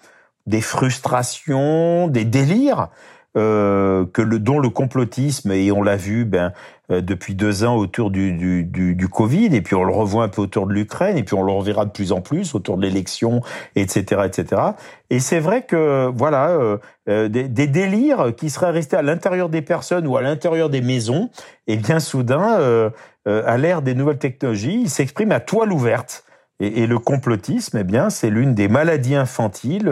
des 0.46 0.60
frustrations, 0.60 2.10
des 2.10 2.26
délires 2.26 2.90
euh, 3.38 4.06
que 4.12 4.22
le 4.22 4.40
dont 4.40 4.60
le 4.60 4.70
complotisme 4.70 5.52
et 5.52 5.72
on 5.72 5.84
l'a 5.84 5.96
vu 5.96 6.26
ben 6.26 6.52
euh, 6.92 7.00
depuis 7.00 7.34
deux 7.34 7.64
ans 7.64 7.78
autour 7.78 8.12
du, 8.12 8.34
du, 8.34 8.64
du, 8.64 8.96
du, 8.96 9.08
Covid 9.08 9.56
et 9.56 9.62
puis 9.62 9.76
on 9.76 9.86
le 9.86 9.94
revoit 9.94 10.24
un 10.26 10.28
peu 10.28 10.42
autour 10.42 10.68
de 10.68 10.74
l'Ukraine 10.74 11.18
et 11.18 11.24
puis 11.24 11.36
on 11.36 11.44
le 11.44 11.52
reverra 11.52 11.86
de 11.86 11.92
plus 11.92 12.12
en 12.12 12.20
plus 12.20 12.54
autour 12.56 12.76
de 12.76 12.82
l'élection 12.82 13.42
etc 13.76 14.24
etc 14.26 14.62
et 15.10 15.20
c'est 15.20 15.40
vrai 15.40 15.62
que 15.64 16.12
voilà 16.14 16.50
euh, 16.50 16.78
euh, 17.08 17.30
des, 17.30 17.48
des, 17.48 17.68
délires 17.68 18.36
qui 18.36 18.50
seraient 18.50 18.72
restés 18.72 18.98
à 18.98 19.02
l'intérieur 19.02 19.48
des 19.48 19.62
personnes 19.62 20.08
ou 20.08 20.18
à 20.18 20.22
l'intérieur 20.22 20.70
des 20.70 20.82
maisons 20.82 21.30
et 21.68 21.78
bien 21.78 22.02
soudain 22.02 22.92
à 23.26 23.58
l'ère 23.58 23.82
des 23.82 23.96
nouvelles 23.96 24.18
technologies 24.18 24.82
ils 24.82 24.90
s'expriment 24.90 25.32
à 25.32 25.40
toile 25.40 25.72
ouverte. 25.72 26.26
Et, 26.60 26.82
et 26.82 26.88
le 26.88 27.00
complotisme 27.00 27.78
eh 27.78 27.84
bien 27.86 28.10
c'est 28.10 28.30
l'une 28.30 28.56
des 28.56 28.68
maladies 28.68 29.16
infantiles 29.16 29.86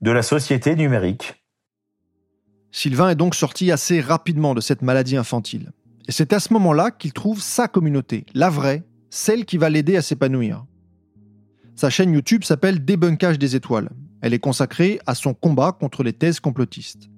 de 0.00 0.10
la 0.10 0.22
société 0.22 0.74
numérique 0.76 1.39
Sylvain 2.72 3.10
est 3.10 3.16
donc 3.16 3.34
sorti 3.34 3.72
assez 3.72 4.00
rapidement 4.00 4.54
de 4.54 4.60
cette 4.60 4.82
maladie 4.82 5.16
infantile. 5.16 5.72
Et 6.06 6.12
c'est 6.12 6.32
à 6.32 6.40
ce 6.40 6.52
moment-là 6.52 6.90
qu'il 6.90 7.12
trouve 7.12 7.40
sa 7.40 7.68
communauté, 7.68 8.24
la 8.32 8.48
vraie, 8.48 8.84
celle 9.10 9.44
qui 9.44 9.56
va 9.56 9.70
l'aider 9.70 9.96
à 9.96 10.02
s'épanouir. 10.02 10.64
Sa 11.74 11.90
chaîne 11.90 12.12
YouTube 12.12 12.44
s'appelle 12.44 12.84
Débunkage 12.84 13.38
des 13.38 13.56
étoiles. 13.56 13.90
Elle 14.20 14.34
est 14.34 14.38
consacrée 14.38 15.00
à 15.06 15.14
son 15.14 15.34
combat 15.34 15.72
contre 15.72 16.02
les 16.04 16.12
thèses 16.12 16.38
complotistes. 16.38 17.10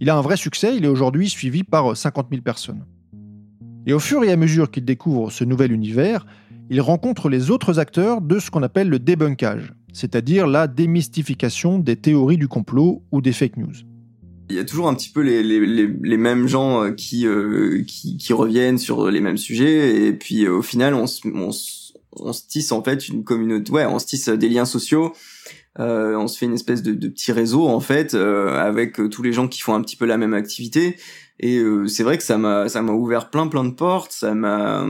Il 0.00 0.10
a 0.10 0.16
un 0.16 0.20
vrai 0.20 0.36
succès, 0.36 0.76
il 0.76 0.84
est 0.84 0.88
aujourd'hui 0.88 1.28
suivi 1.28 1.64
par 1.64 1.96
50 1.96 2.28
000 2.30 2.42
personnes. 2.42 2.84
Et 3.86 3.92
au 3.92 4.00
fur 4.00 4.22
et 4.22 4.32
à 4.32 4.36
mesure 4.36 4.70
qu'il 4.70 4.84
découvre 4.84 5.30
ce 5.30 5.44
nouvel 5.44 5.72
univers, 5.72 6.26
il 6.70 6.80
rencontre 6.80 7.28
les 7.28 7.50
autres 7.50 7.78
acteurs 7.80 8.20
de 8.20 8.38
ce 8.38 8.50
qu'on 8.50 8.62
appelle 8.62 8.88
le 8.88 8.98
débunkage, 8.98 9.74
c'est-à-dire 9.92 10.46
la 10.46 10.66
démystification 10.68 11.78
des 11.78 11.96
théories 11.96 12.38
du 12.38 12.48
complot 12.48 13.02
ou 13.12 13.20
des 13.20 13.32
fake 13.32 13.56
news 13.56 13.93
il 14.50 14.56
y 14.56 14.58
a 14.58 14.64
toujours 14.64 14.88
un 14.88 14.94
petit 14.94 15.08
peu 15.08 15.20
les, 15.20 15.42
les, 15.42 15.64
les, 15.64 15.86
les 15.86 16.16
mêmes 16.16 16.46
gens 16.46 16.84
euh, 16.84 16.90
qui, 16.90 17.26
euh, 17.26 17.82
qui, 17.86 18.16
qui 18.16 18.32
reviennent 18.32 18.78
sur 18.78 19.10
les 19.10 19.20
mêmes 19.20 19.38
sujets. 19.38 20.06
Et 20.06 20.12
puis 20.12 20.44
euh, 20.44 20.52
au 20.58 20.62
final 20.62 20.94
on 20.94 21.06
se 21.06 21.20
on, 21.28 21.50
on 22.16 22.32
se 22.32 22.46
tisse 22.46 22.72
en 22.72 22.82
fait 22.82 23.08
une 23.08 23.24
communauté 23.24 23.72
ouais 23.72 23.86
on 23.86 23.98
se 23.98 24.06
tisse 24.06 24.28
des 24.28 24.48
liens 24.48 24.66
sociaux. 24.66 25.12
Euh, 25.80 26.14
on 26.16 26.28
se 26.28 26.38
fait 26.38 26.46
une 26.46 26.54
espèce 26.54 26.82
de, 26.82 26.92
de 26.92 27.08
petit 27.08 27.32
réseau 27.32 27.66
en 27.66 27.80
fait 27.80 28.14
avec 28.14 29.00
tous 29.10 29.22
les 29.22 29.32
gens 29.32 29.48
qui 29.48 29.60
font 29.60 29.74
un 29.74 29.82
petit 29.82 29.96
peu 29.96 30.04
la 30.04 30.18
même 30.18 30.34
activité 30.34 30.96
et 31.40 31.58
euh, 31.58 31.88
c'est 31.88 32.04
vrai 32.04 32.16
que 32.16 32.22
ça 32.22 32.38
m'a 32.38 32.68
ça 32.68 32.80
m'a 32.80 32.92
ouvert 32.92 33.28
plein 33.28 33.48
plein 33.48 33.64
de 33.64 33.72
portes. 33.72 34.12
Ça 34.12 34.34
m'a 34.34 34.86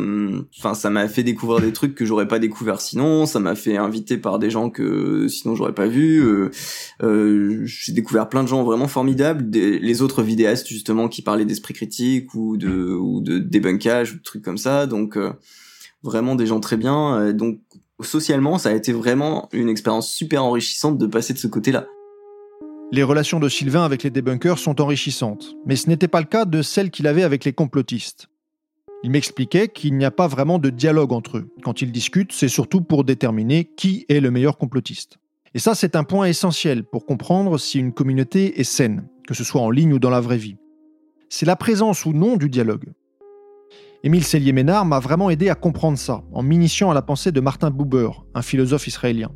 enfin 0.58 0.74
ça 0.74 0.90
m'a 0.90 1.08
fait 1.08 1.22
découvrir 1.22 1.60
des 1.60 1.72
trucs 1.72 1.94
que 1.94 2.04
j'aurais 2.04 2.28
pas 2.28 2.38
découvert 2.38 2.82
sinon. 2.82 3.24
Ça 3.24 3.40
m'a 3.40 3.54
fait 3.54 3.78
inviter 3.78 4.18
par 4.18 4.38
des 4.38 4.50
gens 4.50 4.68
que 4.68 5.26
sinon 5.28 5.54
j'aurais 5.54 5.74
pas 5.74 5.86
vu. 5.86 6.22
Euh, 6.22 6.50
euh, 7.02 7.62
j'ai 7.64 7.92
découvert 7.92 8.28
plein 8.28 8.42
de 8.42 8.48
gens 8.48 8.62
vraiment 8.62 8.88
formidables. 8.88 9.48
Des, 9.48 9.78
les 9.78 10.02
autres 10.02 10.22
vidéastes 10.22 10.68
justement 10.68 11.08
qui 11.08 11.22
parlaient 11.22 11.46
d'esprit 11.46 11.72
critique 11.72 12.34
ou 12.34 12.58
de 12.58 12.94
ou 12.94 13.22
de 13.22 13.38
débunkage 13.38 14.12
ou 14.12 14.16
de 14.18 14.22
trucs 14.22 14.44
comme 14.44 14.58
ça. 14.58 14.86
Donc 14.86 15.16
euh, 15.16 15.32
vraiment 16.02 16.34
des 16.34 16.46
gens 16.46 16.60
très 16.60 16.76
bien. 16.76 17.32
Donc 17.32 17.60
socialement 18.02 18.58
ça 18.58 18.68
a 18.68 18.72
été 18.74 18.92
vraiment 18.92 19.48
une 19.52 19.70
expérience 19.70 20.12
super 20.12 20.44
enrichissante 20.44 20.98
de 20.98 21.06
passer 21.06 21.32
de 21.32 21.38
ce 21.38 21.46
côté 21.46 21.72
là 21.72 21.86
les 22.94 23.02
relations 23.02 23.40
de 23.40 23.48
Sylvain 23.48 23.84
avec 23.84 24.04
les 24.04 24.10
débunkers 24.10 24.58
sont 24.58 24.80
enrichissantes, 24.80 25.56
mais 25.66 25.74
ce 25.74 25.88
n'était 25.88 26.06
pas 26.06 26.20
le 26.20 26.26
cas 26.26 26.44
de 26.44 26.62
celles 26.62 26.92
qu'il 26.92 27.08
avait 27.08 27.24
avec 27.24 27.44
les 27.44 27.52
complotistes. 27.52 28.28
Il 29.02 29.10
m'expliquait 29.10 29.66
qu'il 29.66 29.98
n'y 29.98 30.04
a 30.04 30.12
pas 30.12 30.28
vraiment 30.28 30.60
de 30.60 30.70
dialogue 30.70 31.12
entre 31.12 31.38
eux. 31.38 31.50
Quand 31.64 31.82
ils 31.82 31.90
discutent, 31.90 32.32
c'est 32.32 32.48
surtout 32.48 32.82
pour 32.82 33.02
déterminer 33.02 33.64
qui 33.64 34.06
est 34.08 34.20
le 34.20 34.30
meilleur 34.30 34.56
complotiste. 34.58 35.18
Et 35.54 35.58
ça, 35.58 35.74
c'est 35.74 35.96
un 35.96 36.04
point 36.04 36.26
essentiel 36.26 36.84
pour 36.84 37.04
comprendre 37.04 37.58
si 37.58 37.80
une 37.80 37.92
communauté 37.92 38.60
est 38.60 38.64
saine, 38.64 39.08
que 39.26 39.34
ce 39.34 39.44
soit 39.44 39.60
en 39.60 39.70
ligne 39.70 39.92
ou 39.92 39.98
dans 39.98 40.10
la 40.10 40.20
vraie 40.20 40.38
vie. 40.38 40.56
C'est 41.28 41.46
la 41.46 41.56
présence 41.56 42.06
ou 42.06 42.12
non 42.12 42.36
du 42.36 42.48
dialogue. 42.48 42.92
Émile 44.04 44.24
Sellier-Ménard 44.24 44.86
m'a 44.86 45.00
vraiment 45.00 45.30
aidé 45.30 45.48
à 45.48 45.56
comprendre 45.56 45.98
ça, 45.98 46.22
en 46.32 46.44
m'initiant 46.44 46.92
à 46.92 46.94
la 46.94 47.02
pensée 47.02 47.32
de 47.32 47.40
Martin 47.40 47.70
Buber, 47.70 48.10
un 48.34 48.42
philosophe 48.42 48.86
israélien. 48.86 49.32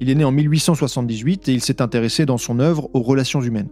Il 0.00 0.10
est 0.10 0.14
né 0.14 0.24
en 0.24 0.32
1878 0.32 1.48
et 1.48 1.52
il 1.52 1.60
s'est 1.60 1.82
intéressé 1.82 2.24
dans 2.26 2.38
son 2.38 2.60
œuvre 2.60 2.88
aux 2.94 3.02
relations 3.02 3.40
humaines. 3.40 3.70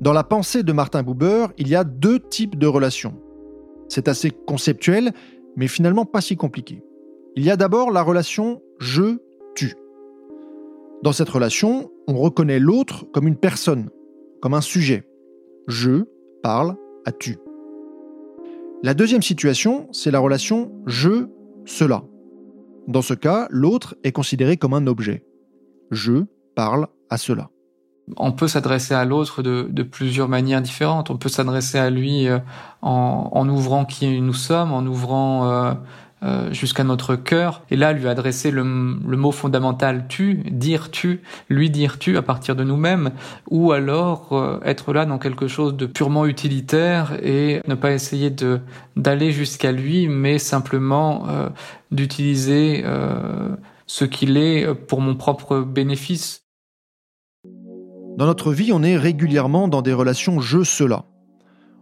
Dans 0.00 0.12
la 0.12 0.24
pensée 0.24 0.62
de 0.62 0.72
Martin 0.72 1.02
Buber, 1.02 1.46
il 1.56 1.68
y 1.68 1.74
a 1.74 1.84
deux 1.84 2.20
types 2.20 2.58
de 2.58 2.66
relations. 2.66 3.14
C'est 3.88 4.08
assez 4.08 4.30
conceptuel, 4.30 5.12
mais 5.56 5.68
finalement 5.68 6.04
pas 6.04 6.20
si 6.20 6.36
compliqué. 6.36 6.82
Il 7.36 7.44
y 7.44 7.50
a 7.50 7.56
d'abord 7.56 7.90
la 7.90 8.02
relation 8.02 8.60
je-tu. 8.78 9.74
Dans 11.02 11.12
cette 11.12 11.28
relation, 11.28 11.90
on 12.06 12.16
reconnaît 12.16 12.58
l'autre 12.58 13.06
comme 13.12 13.28
une 13.28 13.36
personne, 13.36 13.90
comme 14.40 14.54
un 14.54 14.60
sujet. 14.60 15.04
Je 15.68 16.04
parle 16.42 16.76
à 17.04 17.12
tu. 17.12 17.38
La 18.82 18.94
deuxième 18.94 19.22
situation, 19.22 19.88
c'est 19.92 20.10
la 20.10 20.20
relation 20.20 20.72
je-cela. 20.86 22.04
Dans 22.88 23.02
ce 23.02 23.12
cas, 23.12 23.48
l'autre 23.50 23.96
est 24.02 24.12
considéré 24.12 24.56
comme 24.56 24.72
un 24.72 24.86
objet. 24.86 25.22
Je 25.90 26.24
parle 26.56 26.88
à 27.10 27.18
cela. 27.18 27.50
On 28.16 28.32
peut 28.32 28.48
s'adresser 28.48 28.94
à 28.94 29.04
l'autre 29.04 29.42
de, 29.42 29.82
plusieurs 29.82 30.30
manières 30.30 30.62
différentes. 30.62 31.10
On 31.10 31.18
peut 31.18 31.28
s'adresser 31.28 31.78
à 31.78 31.90
lui 31.90 32.26
euh, 32.28 32.38
en, 32.80 33.46
ouvrant 33.46 33.84
qui 33.84 34.18
nous 34.22 34.32
sommes, 34.32 34.72
en 34.72 34.86
ouvrant 34.86 35.46
euh, 35.50 35.74
euh, 36.24 36.52
jusqu'à 36.52 36.82
notre 36.82 37.14
cœur, 37.14 37.62
et 37.70 37.76
là 37.76 37.92
lui 37.92 38.08
adresser 38.08 38.50
le, 38.50 38.64
mot 38.64 39.30
fondamental 39.30 40.06
tu, 40.08 40.42
dire 40.50 40.90
tu, 40.90 41.20
lui 41.48 41.70
dire 41.70 42.00
tu 42.00 42.16
à 42.16 42.22
partir 42.22 42.56
de 42.56 42.64
nous-mêmes, 42.64 43.12
ou 43.50 43.70
alors 43.70 44.32
euh, 44.32 44.58
être 44.64 44.92
là 44.92 45.06
dans 45.06 45.18
quelque 45.18 45.46
chose 45.46 45.76
de 45.76 45.86
purement 45.86 46.26
utilitaire 46.26 47.16
et 47.22 47.60
ne 47.68 47.76
pas 47.76 47.92
essayer 47.92 48.30
de 48.30 48.58
d'aller 48.96 49.30
jusqu'à 49.30 49.70
lui, 49.70 50.08
mais 50.08 50.40
simplement 50.40 51.28
euh, 51.28 51.50
d'utiliser 51.92 52.84
ce 53.86 54.04
qu'il 54.04 54.36
est 54.36 54.74
pour 54.74 55.00
mon 55.00 55.14
propre 55.14 55.60
bénéfice. 55.60 56.42
Dans 58.16 58.26
notre 58.26 58.52
vie, 58.52 58.72
on 58.72 58.82
est 58.82 58.96
régulièrement 58.96 59.68
dans 59.68 59.82
des 59.82 59.92
relations 59.92 60.40
je-cela. 60.40 61.04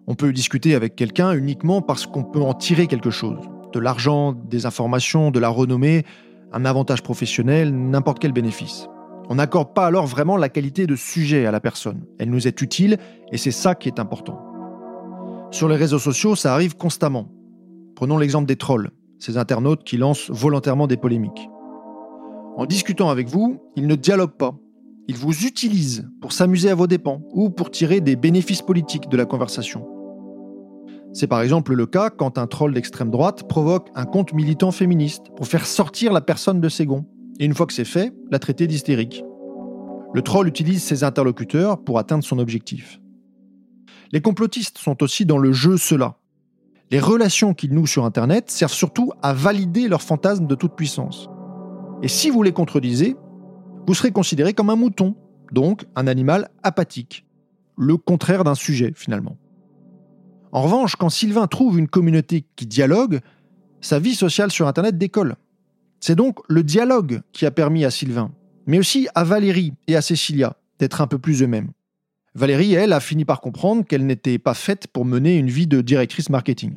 On 0.06 0.14
peut 0.14 0.30
discuter 0.34 0.74
avec 0.74 0.94
quelqu'un 0.94 1.32
uniquement 1.32 1.80
parce 1.80 2.06
qu'on 2.06 2.22
peut 2.22 2.42
en 2.42 2.52
tirer 2.52 2.86
quelque 2.86 3.10
chose 3.10 3.38
de 3.76 3.80
l'argent, 3.80 4.32
des 4.32 4.64
informations, 4.64 5.30
de 5.30 5.38
la 5.38 5.50
renommée, 5.50 6.04
un 6.52 6.64
avantage 6.64 7.02
professionnel, 7.02 7.74
n'importe 7.74 8.18
quel 8.18 8.32
bénéfice. 8.32 8.88
On 9.28 9.34
n'accorde 9.34 9.74
pas 9.74 9.86
alors 9.86 10.06
vraiment 10.06 10.38
la 10.38 10.48
qualité 10.48 10.86
de 10.86 10.96
sujet 10.96 11.44
à 11.44 11.50
la 11.50 11.60
personne. 11.60 12.04
Elle 12.18 12.30
nous 12.30 12.48
est 12.48 12.62
utile 12.62 12.96
et 13.32 13.36
c'est 13.36 13.50
ça 13.50 13.74
qui 13.74 13.88
est 13.88 14.00
important. 14.00 14.40
Sur 15.50 15.68
les 15.68 15.76
réseaux 15.76 15.98
sociaux, 15.98 16.36
ça 16.36 16.54
arrive 16.54 16.76
constamment. 16.76 17.28
Prenons 17.94 18.16
l'exemple 18.16 18.46
des 18.46 18.56
trolls, 18.56 18.90
ces 19.18 19.36
internautes 19.36 19.84
qui 19.84 19.98
lancent 19.98 20.30
volontairement 20.30 20.86
des 20.86 20.96
polémiques. 20.96 21.50
En 22.56 22.64
discutant 22.64 23.10
avec 23.10 23.28
vous, 23.28 23.60
ils 23.76 23.86
ne 23.86 23.94
dialoguent 23.94 24.38
pas. 24.38 24.56
Ils 25.08 25.16
vous 25.16 25.44
utilisent 25.44 26.08
pour 26.22 26.32
s'amuser 26.32 26.70
à 26.70 26.74
vos 26.74 26.86
dépens 26.86 27.20
ou 27.32 27.50
pour 27.50 27.70
tirer 27.70 28.00
des 28.00 28.16
bénéfices 28.16 28.62
politiques 28.62 29.10
de 29.10 29.16
la 29.18 29.26
conversation. 29.26 29.86
C'est 31.16 31.28
par 31.28 31.40
exemple 31.40 31.72
le 31.72 31.86
cas 31.86 32.10
quand 32.10 32.36
un 32.36 32.46
troll 32.46 32.74
d'extrême 32.74 33.10
droite 33.10 33.48
provoque 33.48 33.88
un 33.94 34.04
compte 34.04 34.34
militant 34.34 34.70
féministe 34.70 35.22
pour 35.34 35.46
faire 35.46 35.64
sortir 35.64 36.12
la 36.12 36.20
personne 36.20 36.60
de 36.60 36.68
ses 36.68 36.84
gonds. 36.84 37.06
Et 37.40 37.46
une 37.46 37.54
fois 37.54 37.64
que 37.64 37.72
c'est 37.72 37.86
fait, 37.86 38.12
la 38.30 38.38
traiter 38.38 38.66
d'hystérique. 38.66 39.24
Le 40.12 40.20
troll 40.20 40.46
utilise 40.46 40.82
ses 40.82 41.04
interlocuteurs 41.04 41.82
pour 41.82 41.98
atteindre 41.98 42.22
son 42.22 42.38
objectif. 42.38 43.00
Les 44.12 44.20
complotistes 44.20 44.76
sont 44.76 45.02
aussi 45.02 45.24
dans 45.24 45.38
le 45.38 45.52
jeu 45.52 45.78
cela. 45.78 46.18
Les 46.90 47.00
relations 47.00 47.54
qu'ils 47.54 47.72
nouent 47.72 47.86
sur 47.86 48.04
Internet 48.04 48.50
servent 48.50 48.74
surtout 48.74 49.10
à 49.22 49.32
valider 49.32 49.88
leur 49.88 50.02
fantasme 50.02 50.46
de 50.46 50.54
toute 50.54 50.76
puissance. 50.76 51.30
Et 52.02 52.08
si 52.08 52.28
vous 52.28 52.42
les 52.42 52.52
contredisez, 52.52 53.16
vous 53.86 53.94
serez 53.94 54.12
considéré 54.12 54.52
comme 54.52 54.68
un 54.68 54.76
mouton, 54.76 55.16
donc 55.50 55.86
un 55.94 56.08
animal 56.08 56.50
apathique, 56.62 57.24
le 57.78 57.96
contraire 57.96 58.44
d'un 58.44 58.54
sujet 58.54 58.92
finalement. 58.94 59.38
En 60.56 60.62
revanche, 60.62 60.96
quand 60.96 61.10
Sylvain 61.10 61.46
trouve 61.48 61.78
une 61.78 61.86
communauté 61.86 62.46
qui 62.56 62.64
dialogue, 62.64 63.20
sa 63.82 63.98
vie 63.98 64.14
sociale 64.14 64.50
sur 64.50 64.66
Internet 64.66 64.96
décolle. 64.96 65.36
C'est 66.00 66.14
donc 66.14 66.38
le 66.48 66.62
dialogue 66.62 67.20
qui 67.34 67.44
a 67.44 67.50
permis 67.50 67.84
à 67.84 67.90
Sylvain, 67.90 68.30
mais 68.64 68.78
aussi 68.78 69.06
à 69.14 69.22
Valérie 69.22 69.74
et 69.86 69.96
à 69.96 70.00
Cécilia 70.00 70.56
d'être 70.78 71.02
un 71.02 71.06
peu 71.08 71.18
plus 71.18 71.42
eux-mêmes. 71.42 71.72
Valérie, 72.34 72.72
elle, 72.72 72.94
a 72.94 73.00
fini 73.00 73.26
par 73.26 73.42
comprendre 73.42 73.84
qu'elle 73.84 74.06
n'était 74.06 74.38
pas 74.38 74.54
faite 74.54 74.86
pour 74.86 75.04
mener 75.04 75.36
une 75.36 75.50
vie 75.50 75.66
de 75.66 75.82
directrice 75.82 76.30
marketing. 76.30 76.72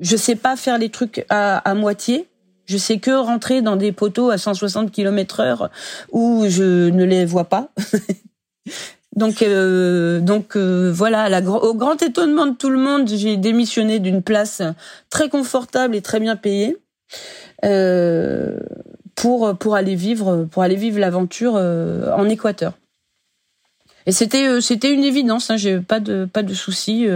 Je 0.00 0.16
sais 0.16 0.34
pas 0.34 0.56
faire 0.56 0.78
les 0.78 0.88
trucs 0.88 1.24
à, 1.28 1.72
moitié. 1.76 2.26
Je 2.64 2.78
sais 2.78 2.98
que 2.98 3.12
rentrer 3.12 3.62
dans 3.62 3.76
des 3.76 3.92
poteaux 3.92 4.30
à 4.30 4.38
160 4.38 4.90
km 4.90 5.38
heure 5.38 5.70
où 6.10 6.46
je 6.48 6.90
ne 6.90 7.04
les 7.04 7.26
vois 7.26 7.44
pas. 7.44 7.70
donc, 9.16 9.40
euh, 9.40 10.20
donc 10.20 10.56
euh, 10.56 10.92
voilà, 10.94 11.40
au 11.40 11.74
grand 11.74 12.00
étonnement 12.02 12.46
de 12.46 12.54
tout 12.54 12.68
le 12.68 12.78
monde, 12.78 13.08
j'ai 13.08 13.38
démissionné 13.38 13.98
d'une 13.98 14.22
place 14.22 14.62
très 15.08 15.30
confortable 15.30 15.96
et 15.96 16.02
très 16.02 16.20
bien 16.20 16.36
payée 16.36 16.76
euh, 17.64 18.60
pour 19.14 19.56
pour 19.56 19.74
aller 19.74 19.94
vivre 19.94 20.46
pour 20.50 20.62
aller 20.62 20.76
vivre 20.76 21.00
l'aventure 21.00 21.54
en 21.54 22.28
Équateur. 22.28 22.74
Et 24.04 24.12
c'était 24.12 24.60
c'était 24.60 24.92
une 24.92 25.02
évidence. 25.02 25.50
Hein, 25.50 25.56
J'ai 25.56 25.80
pas 25.80 25.98
de 25.98 26.26
pas 26.26 26.42
de 26.42 26.52
souci 26.52 27.06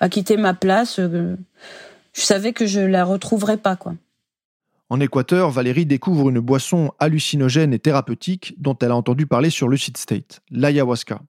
à 0.00 0.08
quitter 0.08 0.38
ma 0.38 0.54
place. 0.54 0.98
Je 0.98 2.22
savais 2.22 2.54
que 2.54 2.64
je 2.64 2.80
la 2.80 3.04
retrouverais 3.04 3.58
pas 3.58 3.76
quoi. 3.76 3.92
En 4.90 5.00
Équateur, 5.00 5.50
Valérie 5.50 5.84
découvre 5.84 6.30
une 6.30 6.40
boisson 6.40 6.92
hallucinogène 6.98 7.74
et 7.74 7.78
thérapeutique 7.78 8.54
dont 8.58 8.76
elle 8.80 8.90
a 8.90 8.96
entendu 8.96 9.26
parler 9.26 9.50
sur 9.50 9.68
Lucid 9.68 9.98
State, 9.98 10.40
l'ayahuasca. 10.50 11.20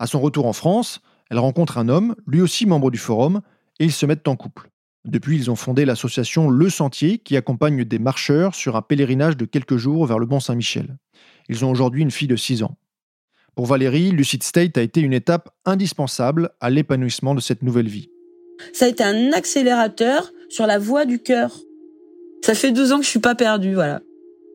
À 0.00 0.08
son 0.08 0.20
retour 0.20 0.46
en 0.46 0.52
France, 0.52 1.00
elle 1.30 1.38
rencontre 1.38 1.78
un 1.78 1.88
homme, 1.88 2.16
lui 2.26 2.40
aussi 2.40 2.66
membre 2.66 2.90
du 2.90 2.98
forum, 2.98 3.42
et 3.78 3.84
ils 3.84 3.92
se 3.92 4.06
mettent 4.06 4.26
en 4.26 4.34
couple. 4.34 4.70
Depuis, 5.04 5.36
ils 5.36 5.50
ont 5.52 5.56
fondé 5.56 5.84
l'association 5.84 6.50
Le 6.50 6.68
Sentier 6.68 7.18
qui 7.18 7.36
accompagne 7.36 7.84
des 7.84 8.00
marcheurs 8.00 8.56
sur 8.56 8.74
un 8.74 8.82
pèlerinage 8.82 9.36
de 9.36 9.44
quelques 9.44 9.76
jours 9.76 10.04
vers 10.06 10.18
le 10.18 10.26
Mont 10.26 10.40
Saint-Michel. 10.40 10.96
Ils 11.48 11.64
ont 11.64 11.70
aujourd'hui 11.70 12.02
une 12.02 12.10
fille 12.10 12.26
de 12.26 12.34
6 12.34 12.64
ans. 12.64 12.76
Pour 13.54 13.66
Valérie, 13.66 14.10
Lucid 14.10 14.42
State 14.42 14.76
a 14.76 14.82
été 14.82 15.00
une 15.00 15.12
étape 15.12 15.50
indispensable 15.64 16.50
à 16.60 16.70
l'épanouissement 16.70 17.36
de 17.36 17.40
cette 17.40 17.62
nouvelle 17.62 17.88
vie. 17.88 18.10
Ça 18.72 18.86
a 18.86 18.88
été 18.88 19.04
un 19.04 19.32
accélérateur 19.32 20.32
sur 20.48 20.66
la 20.66 20.78
voie 20.78 21.06
du 21.06 21.20
cœur. 21.20 21.56
Ça 22.46 22.54
fait 22.54 22.70
12 22.70 22.92
ans 22.92 22.98
que 22.98 23.04
je 23.04 23.10
suis 23.10 23.18
pas 23.18 23.34
perdue, 23.34 23.74
voilà. 23.74 24.02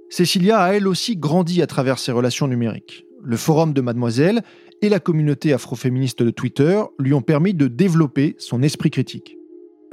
Cécilia 0.09 0.61
a 0.61 0.71
elle 0.71 0.87
aussi 0.87 1.17
grandi 1.17 1.61
à 1.61 1.67
travers 1.67 1.99
ses 1.99 2.13
relations 2.13 2.47
numériques. 2.47 3.05
Le 3.21 3.35
forum 3.35 3.73
de 3.73 3.81
Mademoiselle 3.81 4.43
et 4.81 4.87
la 4.87 5.01
communauté 5.01 5.51
afroféministe 5.51 6.23
de 6.23 6.29
Twitter 6.29 6.81
lui 6.99 7.13
ont 7.13 7.21
permis 7.21 7.53
de 7.53 7.67
développer 7.67 8.37
son 8.39 8.63
esprit 8.63 8.91
critique. 8.91 9.35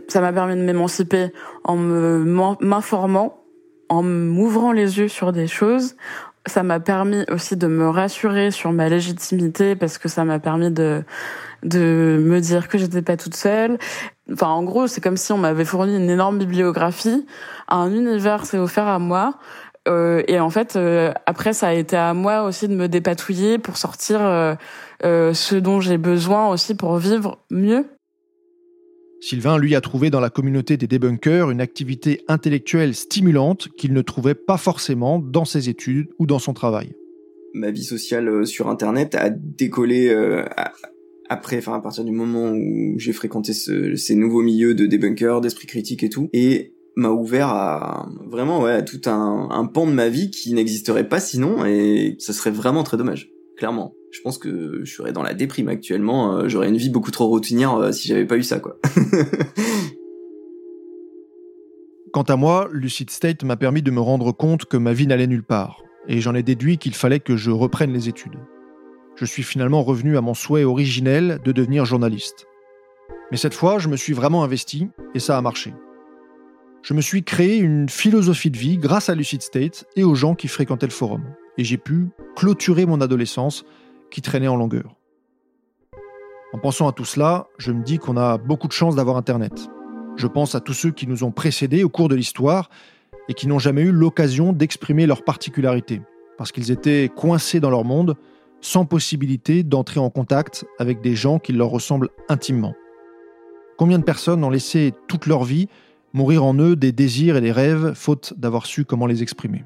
Ça 0.06 0.20
m'a 0.20 0.32
permis 0.32 0.54
de 0.54 0.60
m'émanciper 0.60 1.32
en 1.64 1.74
m'informant, 1.74 3.42
en 3.88 4.04
m'ouvrant 4.04 4.70
les 4.70 4.98
yeux 5.00 5.08
sur 5.08 5.32
des 5.32 5.48
choses, 5.48 5.96
ça 6.46 6.62
m'a 6.62 6.80
permis 6.80 7.24
aussi 7.30 7.56
de 7.56 7.66
me 7.66 7.88
rassurer 7.88 8.50
sur 8.50 8.72
ma 8.72 8.88
légitimité 8.88 9.76
parce 9.76 9.98
que 9.98 10.08
ça 10.08 10.24
m'a 10.24 10.38
permis 10.38 10.70
de 10.70 11.02
de 11.62 12.20
me 12.22 12.40
dire 12.40 12.68
que 12.68 12.78
j'étais 12.78 13.02
pas 13.02 13.16
toute 13.16 13.34
seule. 13.34 13.78
Enfin, 14.32 14.48
en 14.48 14.62
gros, 14.62 14.86
c'est 14.86 15.00
comme 15.00 15.16
si 15.16 15.32
on 15.32 15.38
m'avait 15.38 15.64
fourni 15.64 15.96
une 15.96 16.10
énorme 16.10 16.38
bibliographie, 16.38 17.26
un 17.68 17.92
univers 17.92 18.46
s'est 18.46 18.58
offert 18.58 18.86
à 18.86 18.98
moi. 18.98 19.38
Euh, 19.86 20.22
et 20.28 20.38
en 20.38 20.50
fait, 20.50 20.76
euh, 20.76 21.12
après, 21.26 21.52
ça 21.52 21.68
a 21.68 21.74
été 21.74 21.96
à 21.96 22.12
moi 22.14 22.44
aussi 22.44 22.68
de 22.68 22.74
me 22.74 22.88
dépatouiller 22.88 23.58
pour 23.58 23.76
sortir 23.76 24.20
euh, 24.20 24.54
euh 25.04 25.32
ce 25.32 25.54
dont 25.54 25.80
j'ai 25.80 25.98
besoin 25.98 26.50
aussi 26.50 26.74
pour 26.74 26.96
vivre 26.98 27.38
mieux. 27.50 27.86
Sylvain, 29.20 29.58
lui, 29.58 29.74
a 29.74 29.80
trouvé 29.80 30.10
dans 30.10 30.20
la 30.20 30.30
communauté 30.30 30.76
des 30.76 30.86
débunkers 30.86 31.50
une 31.50 31.60
activité 31.60 32.22
intellectuelle 32.28 32.94
stimulante 32.94 33.68
qu'il 33.76 33.92
ne 33.92 34.02
trouvait 34.02 34.36
pas 34.36 34.56
forcément 34.58 35.18
dans 35.18 35.44
ses 35.44 35.68
études 35.68 36.08
ou 36.18 36.26
dans 36.26 36.38
son 36.38 36.54
travail. 36.54 36.94
Ma 37.52 37.70
vie 37.70 37.82
sociale 37.82 38.28
euh, 38.28 38.44
sur 38.44 38.68
Internet 38.68 39.16
a 39.16 39.30
décollé 39.30 40.08
euh, 40.08 40.44
après, 41.28 41.58
enfin 41.58 41.74
à 41.74 41.80
partir 41.80 42.04
du 42.04 42.12
moment 42.12 42.52
où 42.52 42.98
j'ai 42.98 43.12
fréquenté 43.12 43.52
ces 43.52 44.14
nouveaux 44.14 44.42
milieux 44.42 44.74
de 44.74 44.86
débunkers, 44.86 45.40
d'esprit 45.40 45.66
critique 45.66 46.02
et 46.02 46.08
tout, 46.08 46.28
et 46.32 46.74
m'a 46.96 47.10
ouvert 47.10 47.48
à 47.48 48.08
vraiment 48.26 48.60
ouais 48.60 48.72
à 48.72 48.82
tout 48.82 49.00
un, 49.06 49.48
un 49.50 49.66
pan 49.66 49.86
de 49.86 49.92
ma 49.92 50.08
vie 50.08 50.30
qui 50.30 50.52
n'existerait 50.52 51.08
pas 51.08 51.20
sinon, 51.20 51.64
et 51.64 52.16
ça 52.18 52.32
serait 52.32 52.50
vraiment 52.50 52.82
très 52.82 52.96
dommage, 52.96 53.30
clairement 53.56 53.94
je 54.10 54.20
pense 54.22 54.38
que 54.38 54.80
je 54.84 54.94
serais 54.94 55.12
dans 55.12 55.22
la 55.22 55.34
déprime 55.34 55.68
actuellement. 55.68 56.34
Euh, 56.34 56.48
j'aurais 56.48 56.68
une 56.68 56.76
vie 56.76 56.90
beaucoup 56.90 57.10
trop 57.10 57.26
routinière 57.26 57.74
euh, 57.74 57.92
si 57.92 58.08
j'avais 58.08 58.26
pas 58.26 58.36
eu 58.36 58.42
ça, 58.42 58.58
quoi. 58.60 58.78
Quant 62.12 62.22
à 62.22 62.36
moi, 62.36 62.68
Lucid 62.72 63.10
State 63.10 63.44
m'a 63.44 63.56
permis 63.56 63.82
de 63.82 63.90
me 63.90 64.00
rendre 64.00 64.32
compte 64.32 64.64
que 64.64 64.78
ma 64.78 64.92
vie 64.92 65.06
n'allait 65.06 65.26
nulle 65.26 65.44
part, 65.44 65.82
et 66.08 66.20
j'en 66.20 66.34
ai 66.34 66.42
déduit 66.42 66.78
qu'il 66.78 66.94
fallait 66.94 67.20
que 67.20 67.36
je 67.36 67.50
reprenne 67.50 67.92
les 67.92 68.08
études. 68.08 68.38
Je 69.18 69.24
suis 69.24 69.42
finalement 69.42 69.82
revenu 69.82 70.16
à 70.16 70.20
mon 70.20 70.32
souhait 70.32 70.62
originel 70.62 71.40
de 71.44 71.50
devenir 71.50 71.84
journaliste. 71.84 72.46
Mais 73.32 73.36
cette 73.36 73.52
fois, 73.52 73.80
je 73.80 73.88
me 73.88 73.96
suis 73.96 74.12
vraiment 74.12 74.44
investi, 74.44 74.90
et 75.12 75.18
ça 75.18 75.36
a 75.36 75.42
marché. 75.42 75.74
Je 76.82 76.94
me 76.94 77.00
suis 77.00 77.24
créé 77.24 77.56
une 77.56 77.88
philosophie 77.88 78.52
de 78.52 78.56
vie 78.56 78.78
grâce 78.78 79.08
à 79.08 79.16
Lucid 79.16 79.42
State 79.42 79.86
et 79.96 80.04
aux 80.04 80.14
gens 80.14 80.36
qui 80.36 80.46
fréquentaient 80.46 80.86
le 80.86 80.92
forum, 80.92 81.24
et 81.56 81.64
j'ai 81.64 81.78
pu 81.78 82.06
clôturer 82.36 82.86
mon 82.86 83.00
adolescence 83.00 83.64
qui 84.12 84.22
traînait 84.22 84.46
en 84.46 84.54
longueur. 84.54 84.94
En 86.52 86.58
pensant 86.58 86.86
à 86.86 86.92
tout 86.92 87.04
cela, 87.04 87.48
je 87.58 87.72
me 87.72 87.82
dis 87.82 87.98
qu'on 87.98 88.16
a 88.16 88.38
beaucoup 88.38 88.68
de 88.68 88.72
chance 88.72 88.94
d'avoir 88.94 89.16
Internet. 89.16 89.68
Je 90.14 90.28
pense 90.28 90.54
à 90.54 90.60
tous 90.60 90.74
ceux 90.74 90.92
qui 90.92 91.08
nous 91.08 91.24
ont 91.24 91.32
précédés 91.32 91.82
au 91.82 91.88
cours 91.88 92.08
de 92.08 92.14
l'histoire 92.14 92.70
et 93.28 93.34
qui 93.34 93.48
n'ont 93.48 93.58
jamais 93.58 93.82
eu 93.82 93.90
l'occasion 93.90 94.52
d'exprimer 94.52 95.06
leurs 95.06 95.24
particularités, 95.24 96.02
parce 96.36 96.52
qu'ils 96.52 96.70
étaient 96.70 97.10
coincés 97.12 97.58
dans 97.58 97.70
leur 97.70 97.84
monde, 97.84 98.16
sans 98.60 98.84
possibilité 98.84 99.62
d'entrer 99.62 100.00
en 100.00 100.10
contact 100.10 100.64
avec 100.78 101.00
des 101.00 101.14
gens 101.14 101.38
qui 101.38 101.52
leur 101.52 101.68
ressemblent 101.68 102.10
intimement. 102.28 102.74
Combien 103.76 103.98
de 103.98 104.04
personnes 104.04 104.42
ont 104.42 104.50
laissé 104.50 104.92
toute 105.06 105.26
leur 105.26 105.44
vie 105.44 105.68
mourir 106.12 106.44
en 106.44 106.54
eux 106.54 106.74
des 106.74 106.90
désirs 106.90 107.36
et 107.36 107.40
des 107.40 107.52
rêves, 107.52 107.92
faute 107.94 108.34
d'avoir 108.36 108.66
su 108.66 108.84
comment 108.84 109.06
les 109.06 109.22
exprimer? 109.22 109.64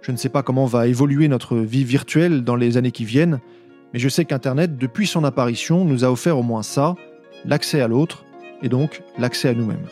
Je 0.00 0.12
ne 0.12 0.16
sais 0.16 0.28
pas 0.28 0.42
comment 0.42 0.66
va 0.66 0.88
évoluer 0.88 1.28
notre 1.28 1.56
vie 1.56 1.84
virtuelle 1.84 2.42
dans 2.42 2.56
les 2.56 2.76
années 2.76 2.90
qui 2.90 3.04
viennent, 3.04 3.40
mais 3.92 3.98
je 3.98 4.08
sais 4.08 4.24
qu'Internet, 4.24 4.78
depuis 4.78 5.06
son 5.06 5.24
apparition, 5.24 5.84
nous 5.84 6.04
a 6.04 6.10
offert 6.10 6.38
au 6.38 6.42
moins 6.42 6.62
ça, 6.62 6.94
l'accès 7.44 7.80
à 7.80 7.88
l'autre, 7.88 8.24
et 8.62 8.68
donc 8.68 9.02
l'accès 9.18 9.48
à 9.48 9.54
nous-mêmes. 9.54 9.86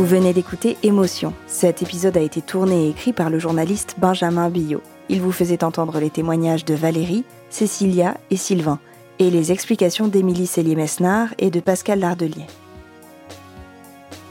Vous 0.00 0.06
venez 0.06 0.32
d'écouter 0.32 0.78
Émotion. 0.82 1.34
Cet 1.46 1.82
épisode 1.82 2.16
a 2.16 2.22
été 2.22 2.40
tourné 2.40 2.86
et 2.86 2.88
écrit 2.88 3.12
par 3.12 3.28
le 3.28 3.38
journaliste 3.38 3.96
Benjamin 3.98 4.48
Billot. 4.48 4.80
Il 5.10 5.20
vous 5.20 5.30
faisait 5.30 5.62
entendre 5.62 6.00
les 6.00 6.08
témoignages 6.08 6.64
de 6.64 6.72
Valérie, 6.72 7.26
Cécilia 7.50 8.16
et 8.30 8.38
Sylvain, 8.38 8.78
et 9.18 9.28
les 9.28 9.52
explications 9.52 10.08
d'Émilie 10.08 10.46
Cellier-Mesnard 10.46 11.34
et 11.36 11.50
de 11.50 11.60
Pascal 11.60 12.00
Lardelier. 12.00 12.46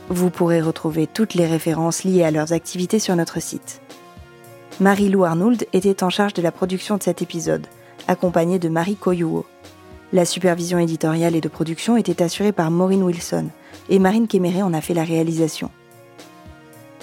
Vous 0.09 0.31
pourrez 0.31 0.59
retrouver 0.59 1.05
toutes 1.05 1.35
les 1.35 1.45
références 1.45 2.03
liées 2.03 2.23
à 2.23 2.31
leurs 2.31 2.51
activités 2.51 2.97
sur 2.97 3.15
notre 3.15 3.39
site. 3.39 3.79
Marie-Lou 4.79 5.23
Arnould 5.23 5.67
était 5.71 6.03
en 6.03 6.09
charge 6.09 6.33
de 6.33 6.41
la 6.41 6.51
production 6.51 6.97
de 6.97 7.03
cet 7.03 7.21
épisode, 7.21 7.67
accompagnée 8.07 8.57
de 8.57 8.69
Marie 8.69 8.95
Koyuo. 8.95 9.45
La 10.13 10.25
supervision 10.25 10.79
éditoriale 10.79 11.35
et 11.35 11.41
de 11.41 11.47
production 11.47 11.95
était 11.95 12.23
assurée 12.23 12.53
par 12.53 12.71
Maureen 12.71 13.03
Wilson, 13.03 13.49
et 13.87 13.99
Marine 13.99 14.27
Kéméré 14.27 14.61
en 14.61 14.73
a 14.73 14.81
fait 14.81 14.93
la 14.93 15.03
réalisation. 15.03 15.71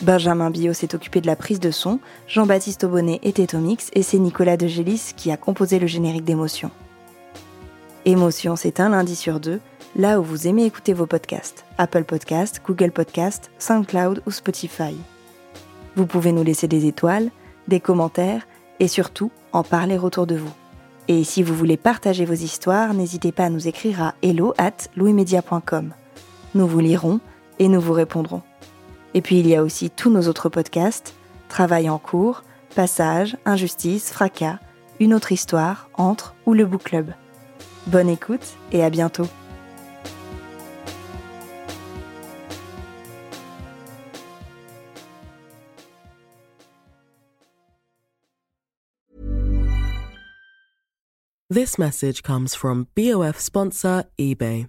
Benjamin 0.02 0.50
Bio 0.50 0.72
s'est 0.72 0.94
occupé 0.94 1.20
de 1.20 1.26
la 1.26 1.36
prise 1.36 1.60
de 1.60 1.70
son, 1.70 2.00
Jean-Baptiste 2.28 2.84
Aubonnet 2.84 3.18
était 3.22 3.54
au 3.54 3.58
mix 3.58 3.90
et 3.94 4.02
c'est 4.02 4.18
Nicolas 4.18 4.56
De 4.56 4.66
Gélis 4.66 5.12
qui 5.16 5.30
a 5.30 5.36
composé 5.36 5.78
le 5.78 5.86
générique 5.86 6.24
d'émotion. 6.24 6.70
Émotion, 8.04 8.56
c'est 8.56 8.78
un 8.78 8.90
lundi 8.90 9.16
sur 9.16 9.40
deux, 9.40 9.60
là 9.96 10.20
où 10.20 10.22
vous 10.22 10.46
aimez 10.46 10.64
écouter 10.64 10.92
vos 10.92 11.06
podcasts, 11.06 11.64
Apple 11.78 12.04
Podcasts, 12.04 12.60
Google 12.64 12.92
Podcasts, 12.92 13.50
SoundCloud 13.58 14.22
ou 14.26 14.30
Spotify. 14.30 14.94
Vous 15.96 16.06
pouvez 16.06 16.32
nous 16.32 16.44
laisser 16.44 16.68
des 16.68 16.86
étoiles, 16.86 17.30
des 17.66 17.80
commentaires 17.80 18.46
et 18.80 18.88
surtout 18.88 19.30
en 19.52 19.62
parler 19.62 19.98
autour 19.98 20.26
de 20.26 20.36
vous. 20.36 20.52
Et 21.08 21.24
si 21.24 21.42
vous 21.42 21.54
voulez 21.54 21.76
partager 21.76 22.24
vos 22.24 22.34
histoires, 22.34 22.92
n'hésitez 22.92 23.32
pas 23.32 23.46
à 23.46 23.50
nous 23.50 23.66
écrire 23.66 24.02
à 24.02 24.14
hello 24.22 24.52
at 24.58 24.88
louismedia.com. 24.96 25.94
Nous 26.56 26.66
vous 26.66 26.80
lirons 26.80 27.20
et 27.58 27.68
nous 27.68 27.82
vous 27.82 27.92
répondrons. 27.92 28.40
Et 29.12 29.20
puis 29.20 29.38
il 29.40 29.46
y 29.46 29.54
a 29.54 29.62
aussi 29.62 29.90
tous 29.90 30.08
nos 30.08 30.26
autres 30.26 30.48
podcasts, 30.48 31.14
Travail 31.50 31.90
en 31.90 31.98
cours, 31.98 32.44
Passage, 32.74 33.36
Injustice, 33.44 34.10
Fracas, 34.10 34.58
Une 34.98 35.12
autre 35.12 35.32
histoire, 35.32 35.90
Entre 35.98 36.34
ou 36.46 36.54
le 36.54 36.64
Book 36.64 36.84
Club. 36.84 37.12
Bonne 37.88 38.08
écoute 38.08 38.56
et 38.72 38.82
à 38.82 38.88
bientôt. 38.88 39.26
This 51.50 51.78
message 51.78 52.22
comes 52.22 52.54
from 52.54 52.86
BOF 52.94 53.38
sponsor 53.38 54.04
eBay. 54.18 54.68